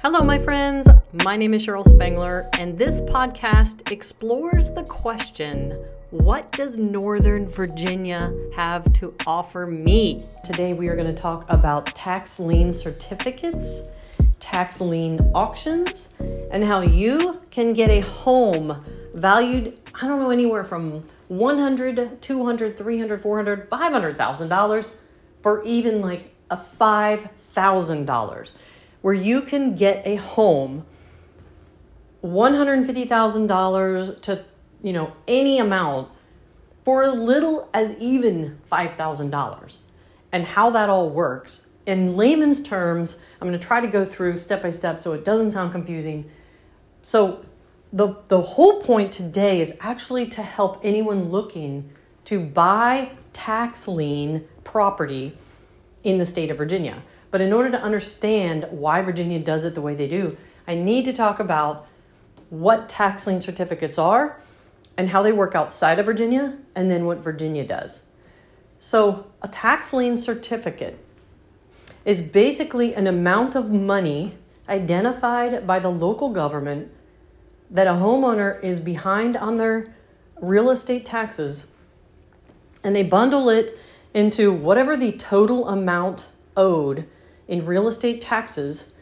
Hello, 0.00 0.20
my 0.20 0.38
friends. 0.38 0.88
My 1.24 1.36
name 1.36 1.54
is 1.54 1.66
Cheryl 1.66 1.84
Spangler, 1.84 2.44
and 2.56 2.78
this 2.78 3.00
podcast 3.00 3.90
explores 3.90 4.70
the 4.70 4.84
question 4.84 5.72
what 6.10 6.52
does 6.52 6.76
Northern 6.76 7.48
Virginia 7.48 8.32
have 8.54 8.92
to 8.92 9.12
offer 9.26 9.66
me? 9.66 10.20
Today, 10.44 10.72
we 10.72 10.88
are 10.88 10.94
going 10.94 11.12
to 11.12 11.20
talk 11.20 11.46
about 11.48 11.86
tax 11.96 12.38
lien 12.38 12.72
certificates, 12.72 13.90
tax 14.38 14.80
lien 14.80 15.18
auctions, 15.34 16.10
and 16.52 16.62
how 16.62 16.80
you 16.80 17.40
can 17.50 17.72
get 17.72 17.90
a 17.90 17.98
home 17.98 18.80
valued, 19.14 19.80
I 20.00 20.06
don't 20.06 20.20
know, 20.20 20.30
anywhere 20.30 20.62
from 20.62 21.02
100, 21.26 22.22
200, 22.22 22.78
300, 22.78 23.20
400, 23.20 23.68
500,000 23.68 24.48
dollars 24.48 24.92
for 25.42 25.60
even 25.64 26.00
like 26.00 26.36
a 26.50 26.56
$5,000 26.56 28.52
where 29.02 29.14
you 29.14 29.42
can 29.42 29.74
get 29.74 30.06
a 30.06 30.16
home 30.16 30.84
$150,000 32.22 34.20
to 34.22 34.44
you 34.82 34.92
know 34.92 35.12
any 35.26 35.58
amount 35.58 36.08
for 36.84 37.04
as 37.04 37.14
little 37.14 37.68
as 37.72 37.96
even 37.98 38.58
$5,000 38.70 39.78
and 40.32 40.44
how 40.44 40.70
that 40.70 40.88
all 40.88 41.08
works 41.10 41.66
in 41.86 42.16
layman's 42.16 42.60
terms 42.60 43.18
I'm 43.40 43.48
going 43.48 43.58
to 43.58 43.66
try 43.66 43.80
to 43.80 43.86
go 43.86 44.04
through 44.04 44.36
step 44.36 44.62
by 44.62 44.70
step 44.70 44.98
so 44.98 45.12
it 45.12 45.24
doesn't 45.24 45.52
sound 45.52 45.72
confusing. 45.72 46.28
So 47.02 47.44
the 47.92 48.16
the 48.28 48.42
whole 48.42 48.80
point 48.80 49.12
today 49.12 49.60
is 49.60 49.74
actually 49.80 50.26
to 50.26 50.42
help 50.42 50.80
anyone 50.82 51.30
looking 51.30 51.90
to 52.24 52.40
buy 52.40 53.12
tax 53.32 53.86
lien 53.88 54.46
property 54.64 55.38
in 56.02 56.18
the 56.18 56.26
state 56.26 56.50
of 56.50 56.58
Virginia 56.58 57.02
but 57.30 57.40
in 57.40 57.52
order 57.52 57.70
to 57.70 57.80
understand 57.80 58.66
why 58.70 59.02
Virginia 59.02 59.38
does 59.38 59.64
it 59.64 59.74
the 59.74 59.82
way 59.82 59.94
they 59.94 60.08
do, 60.08 60.36
I 60.66 60.74
need 60.74 61.04
to 61.04 61.12
talk 61.12 61.40
about 61.40 61.86
what 62.50 62.88
tax 62.88 63.26
lien 63.26 63.40
certificates 63.40 63.98
are 63.98 64.40
and 64.96 65.10
how 65.10 65.22
they 65.22 65.32
work 65.32 65.54
outside 65.54 65.98
of 65.98 66.06
Virginia, 66.06 66.58
and 66.74 66.90
then 66.90 67.04
what 67.04 67.18
Virginia 67.18 67.64
does. 67.64 68.02
So, 68.80 69.26
a 69.40 69.46
tax 69.46 69.92
lien 69.92 70.18
certificate 70.18 70.98
is 72.04 72.20
basically 72.20 72.94
an 72.94 73.06
amount 73.06 73.54
of 73.54 73.70
money 73.70 74.34
identified 74.68 75.66
by 75.66 75.78
the 75.78 75.88
local 75.88 76.30
government 76.30 76.90
that 77.70 77.86
a 77.86 77.92
homeowner 77.92 78.62
is 78.62 78.80
behind 78.80 79.36
on 79.36 79.58
their 79.58 79.94
real 80.40 80.68
estate 80.68 81.04
taxes, 81.04 81.68
and 82.82 82.96
they 82.96 83.02
bundle 83.04 83.48
it 83.48 83.78
into 84.14 84.52
whatever 84.52 84.96
the 84.96 85.12
total 85.12 85.68
amount 85.68 86.26
owed 86.56 87.06
in 87.48 87.64
real 87.64 87.88
estate 87.88 88.20
taxes 88.20 88.92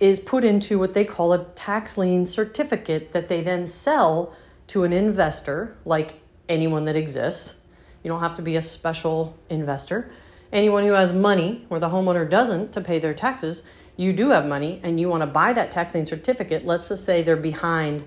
is 0.00 0.18
put 0.18 0.44
into 0.44 0.78
what 0.78 0.94
they 0.94 1.04
call 1.04 1.32
a 1.32 1.44
tax 1.54 1.98
lien 1.98 2.24
certificate 2.24 3.12
that 3.12 3.28
they 3.28 3.42
then 3.42 3.66
sell 3.66 4.34
to 4.66 4.82
an 4.82 4.92
investor, 4.92 5.76
like 5.84 6.20
anyone 6.48 6.86
that 6.86 6.96
exists. 6.96 7.62
You 8.02 8.08
don't 8.08 8.20
have 8.20 8.34
to 8.34 8.42
be 8.42 8.56
a 8.56 8.62
special 8.62 9.38
investor. 9.50 10.10
Anyone 10.52 10.84
who 10.84 10.92
has 10.92 11.12
money 11.12 11.66
where 11.68 11.78
the 11.78 11.90
homeowner 11.90 12.28
doesn't 12.28 12.72
to 12.72 12.80
pay 12.80 12.98
their 12.98 13.12
taxes, 13.12 13.62
you 13.96 14.14
do 14.14 14.30
have 14.30 14.46
money 14.46 14.80
and 14.82 14.98
you 14.98 15.10
want 15.10 15.22
to 15.22 15.26
buy 15.26 15.52
that 15.52 15.70
tax 15.70 15.94
lien 15.94 16.06
certificate. 16.06 16.64
Let's 16.64 16.88
just 16.88 17.04
say 17.04 17.22
they're 17.22 17.36
behind 17.36 18.04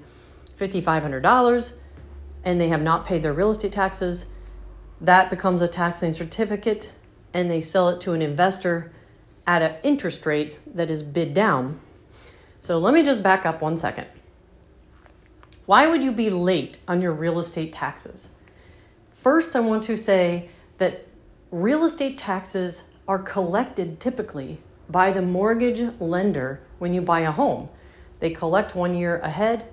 $5,500 0.58 1.80
and 2.44 2.60
they 2.60 2.70
have 2.70 2.82
not 2.82 3.06
paid 3.06 3.22
their 3.22 3.34
real 3.34 3.52
estate 3.52 3.72
taxes. 3.72 4.26
That 5.00 5.30
becomes 5.30 5.62
a 5.62 5.68
tax 5.68 6.02
lien 6.02 6.14
certificate 6.14 6.92
and 7.34 7.52
they 7.52 7.62
sell 7.62 7.90
it 7.90 8.02
to 8.02 8.14
an 8.14 8.22
investor 8.24 8.92
at 9.46 9.62
an 9.62 9.76
interest 9.84 10.26
rate 10.26 10.58
that 10.76 10.90
is 10.90 11.04
bid 11.04 11.34
down. 11.34 11.80
So 12.60 12.78
let 12.78 12.94
me 12.94 13.04
just 13.04 13.22
back 13.22 13.46
up 13.46 13.62
one 13.62 13.78
second. 13.78 14.08
Why 15.66 15.88
would 15.88 16.04
you 16.04 16.12
be 16.12 16.30
late 16.30 16.78
on 16.88 17.02
your 17.02 17.14
real 17.14 17.40
estate 17.40 17.74
taxes? 17.74 18.30
First, 19.12 19.56
I 19.56 19.62
want 19.62 19.84
to 19.84 19.96
say 19.96 20.50
that 20.78 21.08
real 21.52 21.86
estate 21.86 22.18
taxes 22.18 22.90
are 23.08 23.20
collected 23.20 24.00
typically 24.00 24.60
by 24.90 25.12
the 25.12 25.22
mortgage 25.22 25.82
lender 26.00 26.62
when 26.80 26.94
you 26.94 27.02
buy 27.02 27.22
a 27.22 27.32
home. 27.32 27.70
They 28.20 28.30
collect 28.30 28.76
one 28.76 28.94
year 28.94 29.20
ahead 29.20 29.66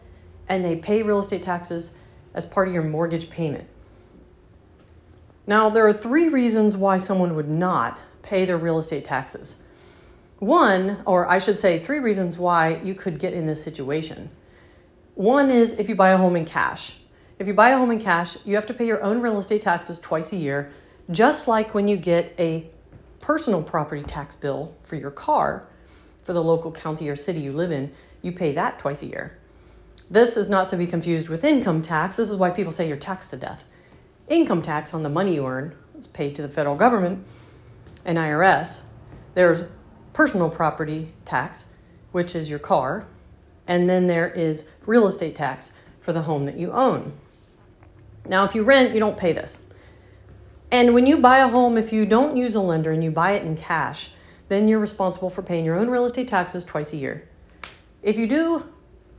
and 0.48 0.64
they 0.64 0.76
pay 0.76 1.02
real 1.02 1.20
estate 1.20 1.42
taxes 1.42 1.92
as 2.34 2.46
part 2.46 2.68
of 2.68 2.74
your 2.74 2.82
mortgage 2.82 3.30
payment. 3.30 3.68
Now, 5.46 5.70
there 5.70 5.86
are 5.86 5.92
three 5.92 6.28
reasons 6.28 6.76
why 6.76 6.98
someone 6.98 7.34
would 7.34 7.48
not 7.48 8.00
pay 8.22 8.44
their 8.44 8.56
real 8.56 8.78
estate 8.78 9.04
taxes. 9.04 9.56
One, 10.40 11.02
or 11.04 11.30
I 11.30 11.38
should 11.38 11.58
say, 11.58 11.78
three 11.78 11.98
reasons 11.98 12.38
why 12.38 12.80
you 12.82 12.94
could 12.94 13.18
get 13.18 13.34
in 13.34 13.46
this 13.46 13.62
situation. 13.62 14.30
One 15.14 15.50
is 15.50 15.74
if 15.74 15.88
you 15.88 15.94
buy 15.94 16.10
a 16.10 16.16
home 16.16 16.34
in 16.34 16.46
cash. 16.46 16.98
If 17.38 17.46
you 17.46 17.52
buy 17.52 17.70
a 17.70 17.76
home 17.76 17.90
in 17.90 18.00
cash, 18.00 18.38
you 18.46 18.54
have 18.54 18.66
to 18.66 18.74
pay 18.74 18.86
your 18.86 19.02
own 19.02 19.20
real 19.20 19.38
estate 19.38 19.62
taxes 19.62 19.98
twice 19.98 20.32
a 20.32 20.36
year, 20.36 20.72
just 21.10 21.46
like 21.46 21.74
when 21.74 21.88
you 21.88 21.96
get 21.98 22.34
a 22.38 22.70
personal 23.20 23.62
property 23.62 24.02
tax 24.02 24.34
bill 24.34 24.74
for 24.82 24.96
your 24.96 25.10
car 25.10 25.68
for 26.24 26.32
the 26.32 26.42
local 26.42 26.72
county 26.72 27.08
or 27.10 27.16
city 27.16 27.40
you 27.40 27.52
live 27.52 27.70
in, 27.70 27.92
you 28.22 28.32
pay 28.32 28.52
that 28.52 28.78
twice 28.78 29.02
a 29.02 29.06
year. 29.06 29.36
This 30.10 30.38
is 30.38 30.48
not 30.48 30.70
to 30.70 30.76
be 30.76 30.86
confused 30.86 31.28
with 31.28 31.44
income 31.44 31.82
tax. 31.82 32.16
This 32.16 32.30
is 32.30 32.36
why 32.36 32.48
people 32.48 32.72
say 32.72 32.88
you're 32.88 32.96
taxed 32.96 33.30
to 33.30 33.36
death. 33.36 33.64
Income 34.28 34.62
tax 34.62 34.94
on 34.94 35.02
the 35.02 35.10
money 35.10 35.34
you 35.34 35.46
earn 35.46 35.74
is 35.98 36.06
paid 36.06 36.34
to 36.36 36.42
the 36.42 36.48
federal 36.48 36.76
government 36.76 37.26
and 38.06 38.16
IRS. 38.16 38.84
There's 39.34 39.64
personal 40.12 40.50
property 40.50 41.12
tax, 41.24 41.72
which 42.12 42.34
is 42.34 42.50
your 42.50 42.58
car, 42.58 43.06
and 43.66 43.88
then 43.88 44.06
there 44.06 44.28
is 44.28 44.66
real 44.86 45.06
estate 45.06 45.34
tax 45.34 45.72
for 46.00 46.12
the 46.12 46.22
home 46.22 46.44
that 46.44 46.58
you 46.58 46.72
own. 46.72 47.12
Now, 48.26 48.44
if 48.44 48.54
you 48.54 48.62
rent, 48.62 48.94
you 48.94 49.00
don't 49.00 49.16
pay 49.16 49.32
this. 49.32 49.60
And 50.70 50.94
when 50.94 51.06
you 51.06 51.18
buy 51.18 51.38
a 51.38 51.48
home, 51.48 51.76
if 51.76 51.92
you 51.92 52.06
don't 52.06 52.36
use 52.36 52.54
a 52.54 52.60
lender 52.60 52.92
and 52.92 53.02
you 53.02 53.10
buy 53.10 53.32
it 53.32 53.42
in 53.42 53.56
cash, 53.56 54.10
then 54.48 54.68
you're 54.68 54.78
responsible 54.78 55.30
for 55.30 55.42
paying 55.42 55.64
your 55.64 55.78
own 55.78 55.88
real 55.88 56.04
estate 56.04 56.28
taxes 56.28 56.64
twice 56.64 56.92
a 56.92 56.96
year. 56.96 57.28
If 58.02 58.16
you 58.16 58.26
do 58.26 58.68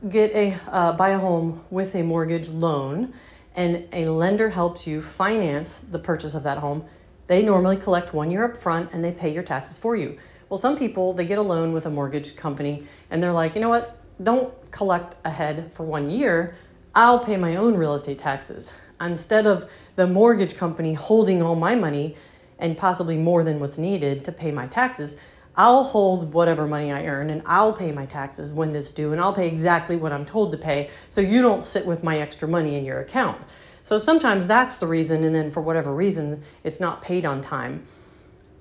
get 0.08 0.32
a 0.32 0.58
uh, 0.68 0.92
buy 0.92 1.10
a 1.10 1.18
home 1.18 1.64
with 1.70 1.94
a 1.94 2.02
mortgage 2.02 2.48
loan 2.48 3.14
and 3.54 3.86
a 3.92 4.06
lender 4.06 4.50
helps 4.50 4.86
you 4.86 5.00
finance 5.00 5.78
the 5.78 5.98
purchase 5.98 6.34
of 6.34 6.42
that 6.42 6.58
home, 6.58 6.84
they 7.26 7.42
normally 7.42 7.76
collect 7.76 8.12
one 8.12 8.30
year 8.30 8.44
up 8.44 8.56
front 8.56 8.90
and 8.92 9.04
they 9.04 9.12
pay 9.12 9.32
your 9.32 9.42
taxes 9.42 9.78
for 9.78 9.94
you. 9.94 10.18
Well, 10.52 10.58
some 10.58 10.76
people, 10.76 11.14
they 11.14 11.24
get 11.24 11.38
a 11.38 11.42
loan 11.42 11.72
with 11.72 11.86
a 11.86 11.90
mortgage 11.90 12.36
company 12.36 12.86
and 13.08 13.22
they're 13.22 13.32
like, 13.32 13.54
you 13.54 13.60
know 13.62 13.70
what? 13.70 13.96
Don't 14.22 14.52
collect 14.70 15.16
ahead 15.24 15.72
for 15.72 15.84
one 15.84 16.10
year. 16.10 16.58
I'll 16.94 17.20
pay 17.20 17.38
my 17.38 17.56
own 17.56 17.74
real 17.74 17.94
estate 17.94 18.18
taxes. 18.18 18.70
Instead 19.00 19.46
of 19.46 19.64
the 19.96 20.06
mortgage 20.06 20.54
company 20.54 20.92
holding 20.92 21.40
all 21.40 21.54
my 21.54 21.74
money 21.74 22.16
and 22.58 22.76
possibly 22.76 23.16
more 23.16 23.42
than 23.42 23.60
what's 23.60 23.78
needed 23.78 24.26
to 24.26 24.30
pay 24.30 24.50
my 24.50 24.66
taxes, 24.66 25.16
I'll 25.56 25.84
hold 25.84 26.34
whatever 26.34 26.66
money 26.66 26.92
I 26.92 27.06
earn 27.06 27.30
and 27.30 27.40
I'll 27.46 27.72
pay 27.72 27.90
my 27.90 28.04
taxes 28.04 28.52
when 28.52 28.74
this 28.74 28.90
due 28.90 29.12
and 29.12 29.22
I'll 29.22 29.32
pay 29.32 29.48
exactly 29.48 29.96
what 29.96 30.12
I'm 30.12 30.26
told 30.26 30.52
to 30.52 30.58
pay 30.58 30.90
so 31.08 31.22
you 31.22 31.40
don't 31.40 31.64
sit 31.64 31.86
with 31.86 32.04
my 32.04 32.18
extra 32.18 32.46
money 32.46 32.74
in 32.74 32.84
your 32.84 33.00
account. 33.00 33.40
So 33.82 33.98
sometimes 33.98 34.46
that's 34.46 34.76
the 34.76 34.86
reason, 34.86 35.24
and 35.24 35.34
then 35.34 35.50
for 35.50 35.62
whatever 35.62 35.94
reason, 35.94 36.42
it's 36.62 36.78
not 36.78 37.00
paid 37.00 37.24
on 37.24 37.40
time. 37.40 37.86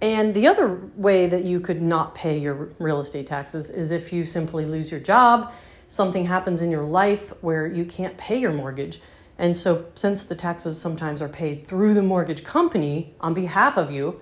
And 0.02 0.34
the 0.34 0.48
other 0.48 0.80
way 0.96 1.28
that 1.28 1.44
you 1.44 1.60
could 1.60 1.82
not 1.82 2.16
pay 2.16 2.38
your 2.38 2.70
real 2.80 3.00
estate 3.00 3.28
taxes 3.28 3.70
is 3.70 3.92
if 3.92 4.12
you 4.12 4.26
simply 4.26 4.66
lose 4.66 4.90
your 4.90 5.00
job, 5.00 5.54
something 5.88 6.26
happens 6.26 6.62
in 6.62 6.72
your 6.72 6.84
life 6.84 7.32
where 7.42 7.68
you 7.68 7.86
can't 7.86 8.18
pay 8.18 8.40
your 8.40 8.52
mortgage. 8.52 9.00
And 9.38 9.56
so, 9.56 9.86
since 9.94 10.24
the 10.24 10.36
taxes 10.36 10.82
sometimes 10.82 11.22
are 11.22 11.30
paid 11.30 11.68
through 11.68 11.94
the 11.94 12.02
mortgage 12.02 12.44
company 12.44 13.14
on 13.22 13.34
behalf 13.34 13.78
of 13.78 13.92
you, 13.92 14.22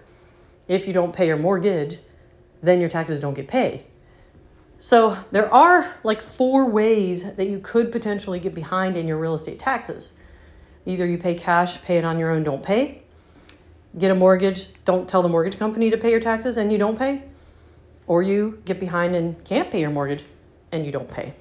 if 0.67 0.85
you 0.85 0.93
don't 0.93 1.13
pay 1.13 1.27
your 1.27 1.37
mortgage, 1.37 1.99
then 2.61 2.79
your 2.81 2.89
taxes 2.89 3.19
don't 3.19 3.33
get 3.33 3.47
paid. 3.47 3.85
So, 4.77 5.17
there 5.31 5.53
are 5.53 5.95
like 6.03 6.21
four 6.21 6.65
ways 6.65 7.33
that 7.33 7.47
you 7.49 7.59
could 7.59 7.91
potentially 7.91 8.39
get 8.39 8.53
behind 8.53 8.97
in 8.97 9.07
your 9.07 9.17
real 9.17 9.33
estate 9.33 9.59
taxes. 9.59 10.13
Either 10.85 11.05
you 11.05 11.17
pay 11.17 11.35
cash, 11.35 11.81
pay 11.81 11.97
it 11.97 12.05
on 12.05 12.19
your 12.19 12.31
own, 12.31 12.43
don't 12.43 12.63
pay 12.63 13.03
get 13.97 14.11
a 14.11 14.15
mortgage, 14.15 14.67
don't 14.85 15.09
tell 15.09 15.21
the 15.21 15.29
mortgage 15.29 15.57
company 15.57 15.89
to 15.89 15.97
pay 15.97 16.11
your 16.11 16.19
taxes 16.19 16.57
and 16.57 16.71
you 16.71 16.77
don't 16.77 16.97
pay, 16.97 17.23
or 18.07 18.21
you 18.21 18.61
get 18.65 18.79
behind 18.79 19.15
and 19.15 19.43
can't 19.45 19.71
pay 19.71 19.79
your 19.79 19.89
mortgage 19.89 20.23
and 20.71 20.85
you 20.85 20.91
don't 20.91 21.09
pay. 21.09 21.33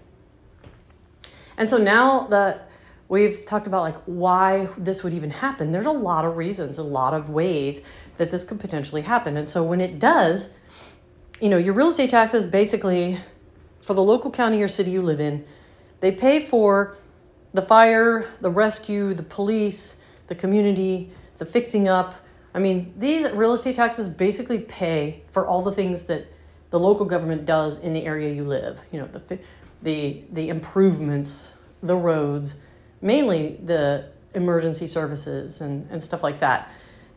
And 1.56 1.68
so 1.68 1.76
now 1.76 2.26
that 2.28 2.70
we've 3.08 3.44
talked 3.44 3.66
about 3.66 3.82
like 3.82 3.96
why 4.06 4.68
this 4.78 5.02
would 5.02 5.12
even 5.12 5.30
happen, 5.30 5.72
there's 5.72 5.86
a 5.86 5.90
lot 5.90 6.24
of 6.24 6.36
reasons, 6.36 6.78
a 6.78 6.82
lot 6.82 7.14
of 7.14 7.28
ways 7.28 7.82
that 8.16 8.30
this 8.30 8.44
could 8.44 8.60
potentially 8.60 9.02
happen. 9.02 9.36
And 9.36 9.48
so 9.48 9.62
when 9.62 9.80
it 9.80 9.98
does, 9.98 10.50
you 11.40 11.48
know, 11.48 11.58
your 11.58 11.74
real 11.74 11.88
estate 11.88 12.10
taxes 12.10 12.46
basically 12.46 13.18
for 13.80 13.94
the 13.94 14.02
local 14.02 14.30
county 14.30 14.62
or 14.62 14.68
city 14.68 14.90
you 14.90 15.02
live 15.02 15.20
in, 15.20 15.44
they 16.00 16.12
pay 16.12 16.40
for 16.40 16.96
the 17.52 17.62
fire, 17.62 18.28
the 18.40 18.50
rescue, 18.50 19.14
the 19.14 19.22
police, 19.22 19.96
the 20.28 20.34
community, 20.34 21.10
the 21.38 21.46
fixing 21.46 21.88
up, 21.88 22.14
I 22.54 22.58
mean, 22.58 22.94
these 22.96 23.30
real 23.30 23.52
estate 23.52 23.76
taxes 23.76 24.08
basically 24.08 24.58
pay 24.58 25.22
for 25.30 25.46
all 25.46 25.62
the 25.62 25.72
things 25.72 26.04
that 26.04 26.26
the 26.70 26.78
local 26.78 27.06
government 27.06 27.46
does 27.46 27.78
in 27.78 27.92
the 27.92 28.04
area 28.04 28.32
you 28.32 28.44
live. 28.44 28.80
You 28.92 29.00
know, 29.00 29.06
the 29.06 29.38
the 29.82 30.22
the 30.32 30.48
improvements, 30.48 31.54
the 31.82 31.96
roads, 31.96 32.56
mainly 33.00 33.58
the 33.62 34.10
emergency 34.34 34.86
services 34.86 35.60
and, 35.60 35.88
and 35.90 36.02
stuff 36.02 36.22
like 36.22 36.40
that. 36.40 36.70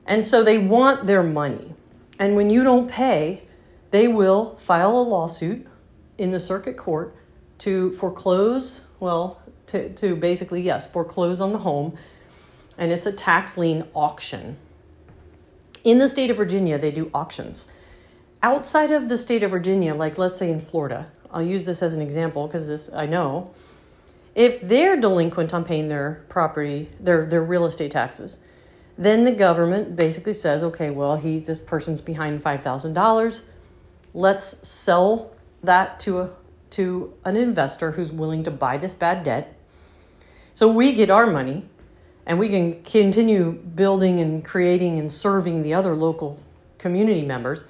And 0.05 0.25
so 0.25 0.43
they 0.43 0.57
want 0.57 1.07
their 1.07 1.23
money. 1.23 1.73
And 2.19 2.35
when 2.35 2.49
you 2.49 2.63
don't 2.63 2.89
pay, 2.89 3.43
they 3.91 4.07
will 4.07 4.55
file 4.57 4.97
a 4.97 5.01
lawsuit 5.01 5.67
in 6.17 6.31
the 6.31 6.39
circuit 6.39 6.77
court 6.77 7.15
to 7.59 7.91
foreclose, 7.93 8.85
well, 8.99 9.41
to, 9.67 9.89
to 9.93 10.15
basically, 10.15 10.61
yes, 10.61 10.87
foreclose 10.87 11.39
on 11.41 11.51
the 11.51 11.59
home. 11.59 11.97
And 12.77 12.91
it's 12.91 13.05
a 13.05 13.11
tax 13.11 13.57
lien 13.57 13.87
auction. 13.93 14.57
In 15.83 15.97
the 15.97 16.07
state 16.07 16.29
of 16.29 16.37
Virginia, 16.37 16.77
they 16.77 16.91
do 16.91 17.09
auctions. 17.13 17.65
Outside 18.43 18.91
of 18.91 19.09
the 19.09 19.17
state 19.17 19.43
of 19.43 19.51
Virginia, 19.51 19.93
like 19.95 20.17
let's 20.17 20.39
say 20.39 20.51
in 20.51 20.59
Florida, 20.59 21.11
I'll 21.31 21.41
use 21.41 21.65
this 21.65 21.81
as 21.81 21.93
an 21.93 22.01
example 22.01 22.47
because 22.47 22.67
this 22.67 22.89
I 22.93 23.05
know. 23.05 23.53
If 24.33 24.61
they're 24.61 24.95
delinquent 24.95 25.53
on 25.53 25.63
paying 25.63 25.89
their 25.89 26.23
property, 26.29 26.89
their 26.99 27.25
their 27.25 27.43
real 27.43 27.65
estate 27.65 27.91
taxes, 27.91 28.37
then 28.97 29.25
the 29.25 29.31
government 29.31 29.95
basically 29.95 30.33
says, 30.33 30.63
okay, 30.63 30.89
well, 30.89 31.17
he 31.17 31.39
this 31.39 31.61
person's 31.61 32.01
behind 32.01 32.41
five 32.41 32.61
thousand 32.63 32.93
dollars. 32.93 33.43
Let's 34.13 34.67
sell 34.67 35.33
that 35.63 35.99
to 36.01 36.19
a 36.19 36.29
to 36.71 37.13
an 37.25 37.35
investor 37.35 37.91
who's 37.91 38.11
willing 38.11 38.43
to 38.43 38.51
buy 38.51 38.77
this 38.77 38.93
bad 38.93 39.23
debt. 39.23 39.55
So 40.53 40.71
we 40.71 40.93
get 40.93 41.09
our 41.09 41.27
money 41.27 41.65
and 42.25 42.39
we 42.39 42.50
can 42.50 42.83
continue 42.83 43.51
building 43.51 44.19
and 44.19 44.44
creating 44.44 45.00
and 45.00 45.12
serving 45.12 45.63
the 45.63 45.73
other 45.73 45.95
local 45.95 46.41
community 46.77 47.23
members. 47.23 47.63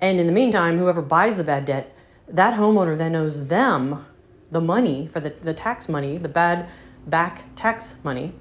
And 0.00 0.20
in 0.20 0.26
the 0.26 0.32
meantime, 0.32 0.78
whoever 0.78 1.02
buys 1.02 1.36
the 1.36 1.44
bad 1.44 1.64
debt, 1.64 1.94
that 2.28 2.58
homeowner 2.58 2.96
then 2.96 3.16
owes 3.16 3.48
them 3.48 4.06
the 4.50 4.60
money 4.60 5.06
for 5.06 5.20
the, 5.20 5.30
the 5.30 5.54
tax 5.54 5.88
money, 5.88 6.18
the 6.18 6.28
bad 6.28 6.68
back 7.06 7.44
tax 7.56 7.96
money, 8.02 8.32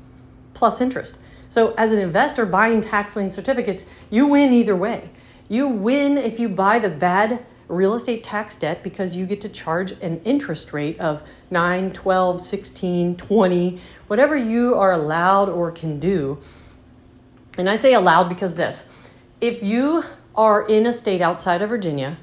plus 0.53 0.81
interest. 0.81 1.19
So, 1.49 1.73
as 1.77 1.91
an 1.91 1.99
investor 1.99 2.45
buying 2.45 2.81
tax 2.81 3.15
lien 3.15 3.31
certificates, 3.31 3.85
you 4.09 4.27
win 4.27 4.53
either 4.53 4.75
way. 4.75 5.09
You 5.47 5.67
win 5.67 6.17
if 6.17 6.39
you 6.39 6.47
buy 6.47 6.77
the 6.77 6.89
bad 6.89 7.43
real 7.69 7.93
estate 7.93 8.23
tax 8.23 8.55
debt 8.57 8.83
because 8.83 9.15
you 9.15 9.25
get 9.25 9.39
to 9.39 9.47
charge 9.47 9.91
an 10.01 10.19
interest 10.25 10.73
rate 10.73 10.99
of 10.99 11.23
9, 11.51 11.91
12, 11.91 12.41
16, 12.41 13.15
20, 13.15 13.81
whatever 14.07 14.35
you 14.35 14.75
are 14.75 14.91
allowed 14.91 15.47
or 15.47 15.71
can 15.71 15.99
do. 15.99 16.39
And 17.57 17.69
I 17.69 17.77
say 17.77 17.93
allowed 17.93 18.27
because 18.27 18.55
this 18.55 18.89
if 19.39 19.63
you 19.63 20.03
are 20.35 20.65
in 20.67 20.85
a 20.85 20.91
state 20.91 21.21
outside 21.21 21.61
of 21.61 21.69
Virginia 21.69 22.17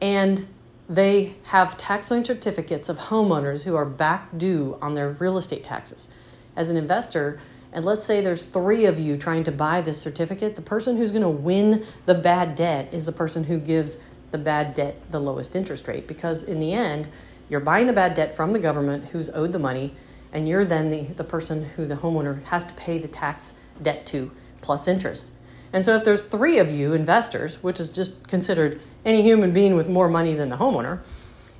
and 0.00 0.46
they 0.88 1.36
have 1.44 1.78
tax 1.78 2.10
lien 2.10 2.24
certificates 2.24 2.88
of 2.88 2.98
homeowners 2.98 3.64
who 3.64 3.76
are 3.76 3.84
back 3.84 4.36
due 4.36 4.78
on 4.82 4.94
their 4.94 5.10
real 5.10 5.38
estate 5.38 5.64
taxes. 5.64 6.08
As 6.56 6.68
an 6.68 6.76
investor, 6.76 7.40
and 7.72 7.84
let's 7.84 8.04
say 8.04 8.20
there's 8.20 8.42
three 8.42 8.84
of 8.84 8.98
you 8.98 9.16
trying 9.16 9.44
to 9.44 9.52
buy 9.52 9.80
this 9.80 10.00
certificate, 10.00 10.56
the 10.56 10.62
person 10.62 10.96
who's 10.96 11.10
going 11.10 11.22
to 11.22 11.28
win 11.28 11.84
the 12.04 12.14
bad 12.14 12.54
debt 12.54 12.92
is 12.92 13.06
the 13.06 13.12
person 13.12 13.44
who 13.44 13.58
gives 13.58 13.96
the 14.32 14.38
bad 14.38 14.74
debt 14.74 15.00
the 15.10 15.20
lowest 15.20 15.54
interest 15.54 15.86
rate 15.86 16.08
because 16.08 16.42
in 16.42 16.58
the 16.58 16.72
end, 16.72 17.08
you're 17.48 17.60
buying 17.60 17.86
the 17.86 17.92
bad 17.92 18.14
debt 18.14 18.34
from 18.34 18.52
the 18.52 18.58
government 18.58 19.06
who's 19.06 19.28
owed 19.30 19.52
the 19.52 19.58
money, 19.58 19.94
and 20.32 20.48
you're 20.48 20.64
then 20.64 20.90
the, 20.90 21.02
the 21.02 21.24
person 21.24 21.64
who 21.76 21.86
the 21.86 21.96
homeowner 21.96 22.42
has 22.44 22.64
to 22.64 22.72
pay 22.74 22.98
the 22.98 23.08
tax 23.08 23.52
debt 23.80 24.06
to 24.06 24.30
plus 24.60 24.88
interest. 24.88 25.32
And 25.72 25.84
so 25.84 25.96
if 25.96 26.04
there's 26.04 26.20
three 26.20 26.58
of 26.58 26.70
you 26.70 26.92
investors, 26.92 27.62
which 27.62 27.80
is 27.80 27.90
just 27.92 28.28
considered 28.28 28.80
any 29.04 29.22
human 29.22 29.52
being 29.52 29.74
with 29.74 29.88
more 29.88 30.08
money 30.08 30.34
than 30.34 30.48
the 30.48 30.56
homeowner, 30.56 31.00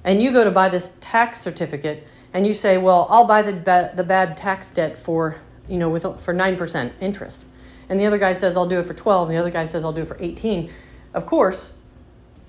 and 0.04 0.22
you 0.22 0.32
go 0.32 0.44
to 0.44 0.50
buy 0.50 0.68
this 0.68 0.96
tax 1.00 1.40
certificate 1.40 2.06
and 2.32 2.46
you 2.46 2.54
say, 2.54 2.78
"Well, 2.78 3.06
I'll 3.10 3.25
buy 3.25 3.42
the 3.42 3.52
ba- 3.52 3.92
the 3.94 4.04
bad 4.04 4.36
tax 4.36 4.70
debt 4.70 4.98
for, 4.98 5.36
you 5.68 5.78
know, 5.78 5.88
with 5.88 6.04
for 6.20 6.34
9% 6.34 6.92
interest." 7.00 7.46
And 7.88 8.00
the 8.00 8.06
other 8.06 8.18
guy 8.18 8.32
says, 8.32 8.56
"I'll 8.56 8.66
do 8.66 8.80
it 8.80 8.86
for 8.86 8.94
12." 8.94 9.28
And 9.28 9.36
the 9.36 9.40
other 9.40 9.50
guy 9.50 9.64
says, 9.64 9.84
"I'll 9.84 9.92
do 9.92 10.02
it 10.02 10.08
for 10.08 10.16
18." 10.18 10.70
Of 11.14 11.26
course, 11.26 11.75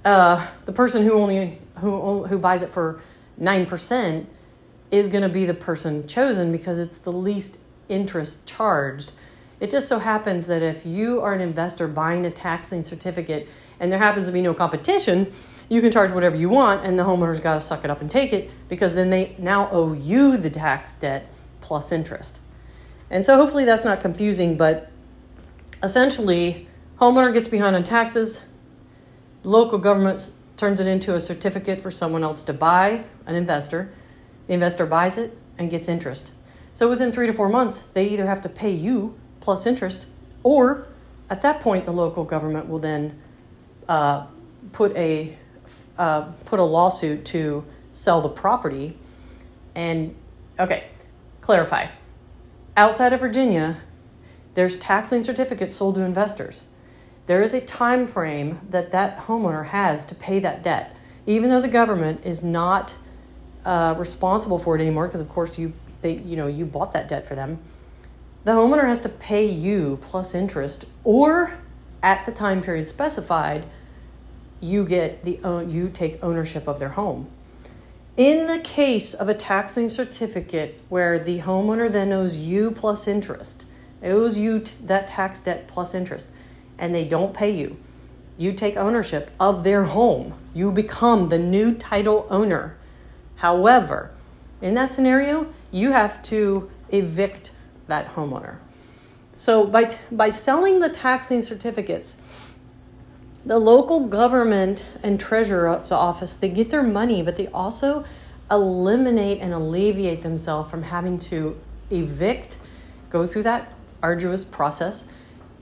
uh, 0.05 0.47
the 0.65 0.73
person 0.73 1.03
who 1.03 1.13
only 1.13 1.59
who 1.79 2.25
who 2.25 2.37
buys 2.37 2.61
it 2.61 2.71
for 2.71 3.01
9% 3.41 4.25
is 4.91 5.07
going 5.07 5.23
to 5.23 5.29
be 5.29 5.45
the 5.45 5.53
person 5.53 6.07
chosen 6.07 6.51
because 6.51 6.77
it's 6.77 6.97
the 6.99 7.11
least 7.11 7.57
interest 7.89 8.45
charged 8.47 9.11
it 9.63 9.71
just 9.71 9.87
so 9.87 9.99
happens 9.99 10.47
that 10.47 10.61
if 10.61 10.85
you 10.85 11.21
are 11.21 11.33
an 11.33 11.39
investor 11.39 11.87
buying 11.87 12.25
a 12.25 12.29
tax 12.29 12.69
lien 12.69 12.83
certificate 12.83 13.47
and 13.79 13.89
there 13.89 13.97
happens 13.97 14.27
to 14.27 14.33
be 14.33 14.41
no 14.41 14.53
competition, 14.53 15.31
you 15.69 15.79
can 15.79 15.89
charge 15.89 16.11
whatever 16.11 16.35
you 16.35 16.49
want 16.49 16.85
and 16.85 16.99
the 16.99 17.03
homeowner's 17.03 17.39
got 17.39 17.53
to 17.53 17.61
suck 17.61 17.85
it 17.85 17.89
up 17.89 18.01
and 18.01 18.11
take 18.11 18.33
it 18.33 18.51
because 18.67 18.93
then 18.93 19.09
they 19.09 19.37
now 19.37 19.69
owe 19.71 19.93
you 19.93 20.35
the 20.35 20.49
tax 20.49 20.93
debt 20.95 21.31
plus 21.61 21.93
interest. 21.93 22.41
And 23.09 23.25
so 23.25 23.37
hopefully 23.37 23.63
that's 23.63 23.85
not 23.85 24.01
confusing, 24.01 24.57
but 24.57 24.91
essentially, 25.81 26.67
homeowner 26.99 27.33
gets 27.33 27.47
behind 27.47 27.73
on 27.73 27.85
taxes, 27.85 28.41
local 29.43 29.77
government 29.77 30.31
turns 30.57 30.79
it 30.79 30.87
into 30.87 31.15
a 31.15 31.21
certificate 31.21 31.81
for 31.81 31.91
someone 31.91 32.23
else 32.23 32.43
to 32.43 32.53
buy, 32.53 33.03
an 33.25 33.35
investor. 33.35 33.91
The 34.47 34.53
investor 34.53 34.85
buys 34.85 35.17
it 35.17 35.37
and 35.57 35.69
gets 35.69 35.87
interest. 35.87 36.33
So 36.73 36.89
within 36.89 37.11
three 37.11 37.27
to 37.27 37.33
four 37.33 37.49
months, 37.49 37.83
they 37.83 38.07
either 38.07 38.25
have 38.25 38.41
to 38.41 38.49
pay 38.49 38.71
you 38.71 39.17
plus 39.39 39.65
interest, 39.65 40.07
or 40.41 40.87
at 41.29 41.41
that 41.41 41.59
point, 41.59 41.85
the 41.85 41.91
local 41.91 42.23
government 42.23 42.67
will 42.67 42.79
then 42.79 43.19
uh, 43.87 44.25
put 44.71 44.95
a 44.95 45.37
uh, 45.97 46.21
put 46.45 46.59
a 46.59 46.63
lawsuit 46.63 47.25
to 47.25 47.65
sell 47.91 48.21
the 48.21 48.29
property. 48.29 48.97
And 49.75 50.15
okay, 50.59 50.85
clarify. 51.41 51.87
Outside 52.75 53.13
of 53.13 53.19
Virginia, 53.19 53.77
there's 54.55 54.75
tax 54.75 55.11
lien 55.11 55.23
certificates 55.23 55.75
sold 55.75 55.95
to 55.95 56.01
investors. 56.01 56.63
There 57.25 57.41
is 57.41 57.53
a 57.53 57.61
time 57.61 58.07
frame 58.07 58.59
that 58.69 58.91
that 58.91 59.17
homeowner 59.19 59.67
has 59.67 60.05
to 60.05 60.15
pay 60.15 60.39
that 60.39 60.63
debt, 60.63 60.95
even 61.25 61.49
though 61.49 61.61
the 61.61 61.69
government 61.69 62.25
is 62.25 62.43
not 62.43 62.95
uh, 63.63 63.95
responsible 63.97 64.59
for 64.59 64.75
it 64.75 64.81
anymore, 64.81 65.07
because 65.07 65.21
of 65.21 65.29
course 65.29 65.57
you 65.57 65.73
they 66.01 66.17
you 66.17 66.35
know 66.35 66.47
you 66.47 66.65
bought 66.65 66.91
that 66.93 67.07
debt 67.07 67.25
for 67.25 67.35
them. 67.35 67.59
The 68.43 68.51
homeowner 68.51 68.85
has 68.85 68.99
to 68.99 69.09
pay 69.09 69.45
you 69.45 69.99
plus 70.01 70.35
interest 70.35 70.85
or 71.05 71.57
at 72.01 72.25
the 72.25 72.31
time 72.31 72.61
period 72.61 72.89
specified 72.89 73.65
you 74.59 74.85
get 74.85 75.23
the 75.23 75.39
you 75.67 75.89
take 75.89 76.21
ownership 76.21 76.67
of 76.67 76.79
their 76.79 76.89
home. 76.89 77.27
In 78.15 78.47
the 78.47 78.59
case 78.59 79.13
of 79.13 79.27
a 79.27 79.33
tax 79.33 79.75
lien 79.75 79.89
certificate 79.89 80.79
where 80.89 81.17
the 81.17 81.39
homeowner 81.39 81.91
then 81.91 82.11
owes 82.11 82.37
you 82.37 82.71
plus 82.71 83.07
interest 83.07 83.65
owes 84.03 84.37
you 84.37 84.59
that 84.81 85.07
tax 85.07 85.39
debt 85.39 85.67
plus 85.67 85.93
interest 85.93 86.29
and 86.77 86.93
they 86.93 87.05
don't 87.05 87.33
pay 87.33 87.51
you. 87.51 87.77
You 88.37 88.53
take 88.53 88.75
ownership 88.77 89.31
of 89.39 89.63
their 89.63 89.85
home. 89.85 90.33
You 90.53 90.71
become 90.71 91.29
the 91.29 91.39
new 91.39 91.75
title 91.75 92.27
owner. 92.29 92.77
However 93.37 94.11
in 94.61 94.73
that 94.75 94.91
scenario 94.91 95.53
you 95.71 95.91
have 95.91 96.21
to 96.23 96.71
evict 96.89 97.51
that 97.87 98.15
homeowner. 98.15 98.57
So 99.33 99.65
by, 99.65 99.85
t- 99.85 99.97
by 100.11 100.29
selling 100.29 100.79
the 100.79 100.89
tax 100.89 101.29
lien 101.29 101.41
certificates, 101.41 102.17
the 103.45 103.59
local 103.59 104.07
government 104.07 104.85
and 105.01 105.19
treasurer's 105.19 105.91
office, 105.91 106.35
they 106.35 106.47
get 106.49 106.69
their 106.69 106.83
money, 106.83 107.21
but 107.21 107.35
they 107.35 107.47
also 107.47 108.05
eliminate 108.49 109.39
and 109.41 109.53
alleviate 109.53 110.21
themselves 110.21 110.69
from 110.71 110.83
having 110.83 111.19
to 111.19 111.59
evict, 111.89 112.55
go 113.09 113.27
through 113.27 113.43
that 113.43 113.73
arduous 114.01 114.45
process, 114.45 115.05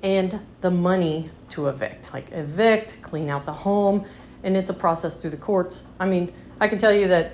and 0.03 0.39
the 0.62 0.72
money 0.72 1.29
to 1.50 1.67
evict. 1.67 2.13
Like 2.13 2.31
evict, 2.31 3.01
clean 3.01 3.29
out 3.29 3.46
the 3.46 3.53
home, 3.53 4.05
and 4.43 4.58
it's 4.58 4.70
a 4.70 4.74
process 4.74 5.15
through 5.15 5.31
the 5.31 5.38
courts. 5.38 5.86
I 6.00 6.05
mean, 6.05 6.31
I 6.60 6.67
can 6.67 6.79
tell 6.79 6.93
you 6.93 7.08
that 7.10 7.34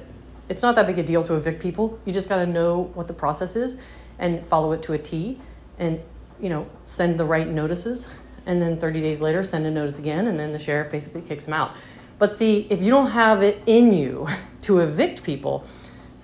it's 0.50 0.62
not 0.62 0.76
that 0.76 0.88
big 0.88 1.00
a 1.00 1.04
deal 1.04 1.24
to 1.24 1.36
evict 1.36 1.62
people. 1.62 2.00
You 2.06 2.14
just 2.14 2.30
got 2.30 2.38
to 2.38 2.46
know 2.46 2.92
what 2.94 3.08
the 3.08 3.14
process 3.14 3.56
is 3.56 3.78
and 4.20 4.46
follow 4.46 4.72
it 4.72 4.82
to 4.84 4.94
a 4.94 4.98
T 4.98 5.40
and 5.78 6.02
you 6.40 6.50
know 6.50 6.68
send 6.86 7.20
the 7.20 7.26
right 7.26 7.48
notices 7.48 8.10
and 8.46 8.62
then 8.62 8.78
30 8.78 9.02
days 9.02 9.22
later 9.22 9.44
send 9.44 9.66
a 9.66 9.72
notice 9.72 10.00
again 10.00 10.28
and 10.28 10.40
then 10.40 10.54
the 10.54 10.60
sheriff 10.60 10.92
basically 10.92 11.22
kicks 11.22 11.46
them 11.46 11.54
out 11.54 11.76
but 12.20 12.36
see 12.36 12.68
if 12.70 12.82
you 12.82 12.90
don't 12.90 13.12
have 13.12 13.42
it 13.42 13.62
in 13.66 13.94
you 13.94 14.28
to 14.62 14.80
evict 14.80 15.24
people 15.24 15.66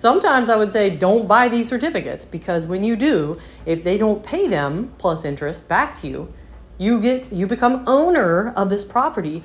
sometimes 0.04 0.48
i 0.54 0.56
would 0.56 0.72
say 0.76 0.84
don't 1.06 1.26
buy 1.26 1.44
these 1.48 1.68
certificates 1.68 2.24
because 2.36 2.66
when 2.66 2.82
you 2.88 2.94
do 2.96 3.16
if 3.64 3.82
they 3.84 3.96
don't 4.04 4.22
pay 4.32 4.46
them 4.48 4.92
plus 4.98 5.24
interest 5.24 5.66
back 5.68 5.96
to 6.00 6.06
you 6.12 6.20
you 6.78 7.00
get 7.00 7.32
you 7.32 7.46
become 7.46 7.82
owner 7.86 8.52
of 8.62 8.68
this 8.68 8.84
property 8.84 9.42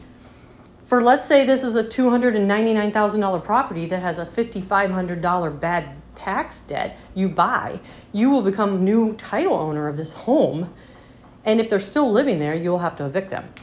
for 0.89 1.03
let's 1.03 1.27
say 1.27 1.45
this 1.45 1.63
is 1.63 1.75
a 1.75 1.83
$299,000 1.83 3.43
property 3.43 3.85
that 3.85 4.01
has 4.01 4.17
a 4.17 4.25
$5500 4.25 5.59
bad 5.59 5.89
tax 6.15 6.59
debt 6.61 6.97
you 7.13 7.29
buy, 7.29 7.79
you 8.11 8.31
will 8.31 8.41
become 8.41 8.83
new 8.83 9.13
title 9.13 9.53
owner 9.53 9.87
of 9.87 9.97
this 9.97 10.13
home. 10.13 10.73
And 11.45 11.59
if 11.61 11.69
they're 11.69 11.79
still 11.79 12.11
living 12.11 12.39
there, 12.39 12.55
you'll 12.55 12.79
have 12.79 12.95
to 12.97 13.05
evict 13.05 13.29
them. 13.29 13.53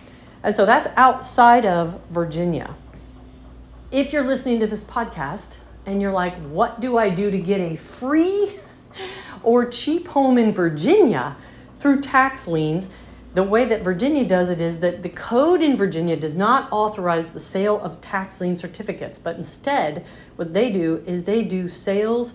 And 0.45 0.55
so 0.55 0.65
that's 0.65 0.87
outside 0.97 1.67
of 1.67 2.01
Virginia. 2.11 2.77
if 3.91 4.13
you're 4.13 4.25
listening 4.25 4.61
to 4.61 4.67
this 4.67 4.85
podcast 4.85 5.59
and 5.87 6.03
you're 6.03 6.13
like, 6.13 6.35
what 6.49 6.81
do 6.81 6.99
I 6.99 7.09
do 7.09 7.31
to 7.31 7.39
get 7.39 7.61
a 7.61 7.77
free 7.77 8.53
or 9.43 9.65
cheap 9.67 10.09
home 10.09 10.37
in 10.37 10.53
Virginia 10.53 11.37
through 11.77 12.01
tax 12.01 12.47
liens? 12.49 12.91
The 13.35 13.45
way 13.45 13.65
that 13.67 13.83
Virginia 13.83 14.25
does 14.25 14.51
it 14.51 14.61
is 14.61 14.81
that 14.81 15.03
the 15.03 15.09
code 15.09 15.63
in 15.63 15.77
Virginia 15.77 16.17
does 16.17 16.35
not 16.35 16.73
authorize 16.73 17.33
the 17.33 17.41
sale 17.41 17.79
of 17.81 18.01
tax 18.01 18.41
lien 18.41 18.57
certificates, 18.57 19.19
but 19.19 19.37
instead, 19.37 20.05
what 20.37 20.55
they 20.55 20.73
do 20.73 21.05
is 21.07 21.25
they 21.25 21.43
do 21.43 21.69
sales 21.69 22.35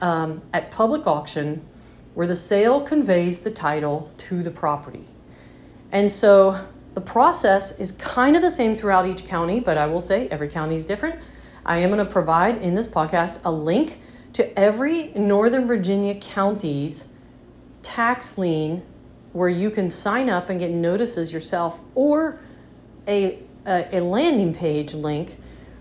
um, 0.00 0.42
at 0.52 0.70
public 0.70 1.06
auction 1.06 1.66
where 2.14 2.26
the 2.26 2.36
sale 2.36 2.80
conveys 2.80 3.40
the 3.40 3.50
title 3.50 4.12
to 4.16 4.42
the 4.42 4.50
property. 4.50 5.04
And 5.92 6.10
so 6.10 6.66
the 6.94 7.00
process 7.00 7.78
is 7.78 7.92
kind 7.92 8.36
of 8.36 8.42
the 8.42 8.50
same 8.50 8.74
throughout 8.74 9.04
each 9.04 9.26
county, 9.26 9.60
but 9.60 9.76
I 9.76 9.86
will 9.86 10.00
say 10.00 10.28
every 10.28 10.48
county 10.48 10.76
is 10.76 10.86
different. 10.86 11.16
I 11.66 11.78
am 11.78 11.90
going 11.90 12.04
to 12.04 12.10
provide 12.10 12.58
in 12.62 12.76
this 12.76 12.86
podcast 12.86 13.40
a 13.44 13.50
link 13.50 13.98
to 14.34 14.56
every 14.56 15.08
Northern 15.08 15.66
Virginia 15.66 16.14
county's 16.14 17.06
tax 17.82 18.38
lien 18.38 18.82
where 19.32 19.48
you 19.48 19.70
can 19.70 19.90
sign 19.90 20.30
up 20.30 20.48
and 20.48 20.60
get 20.60 20.70
notices 20.70 21.32
yourself, 21.32 21.80
or 21.96 22.40
a, 23.08 23.40
a, 23.66 23.98
a 23.98 24.00
landing 24.00 24.54
page 24.54 24.94
link 24.94 25.36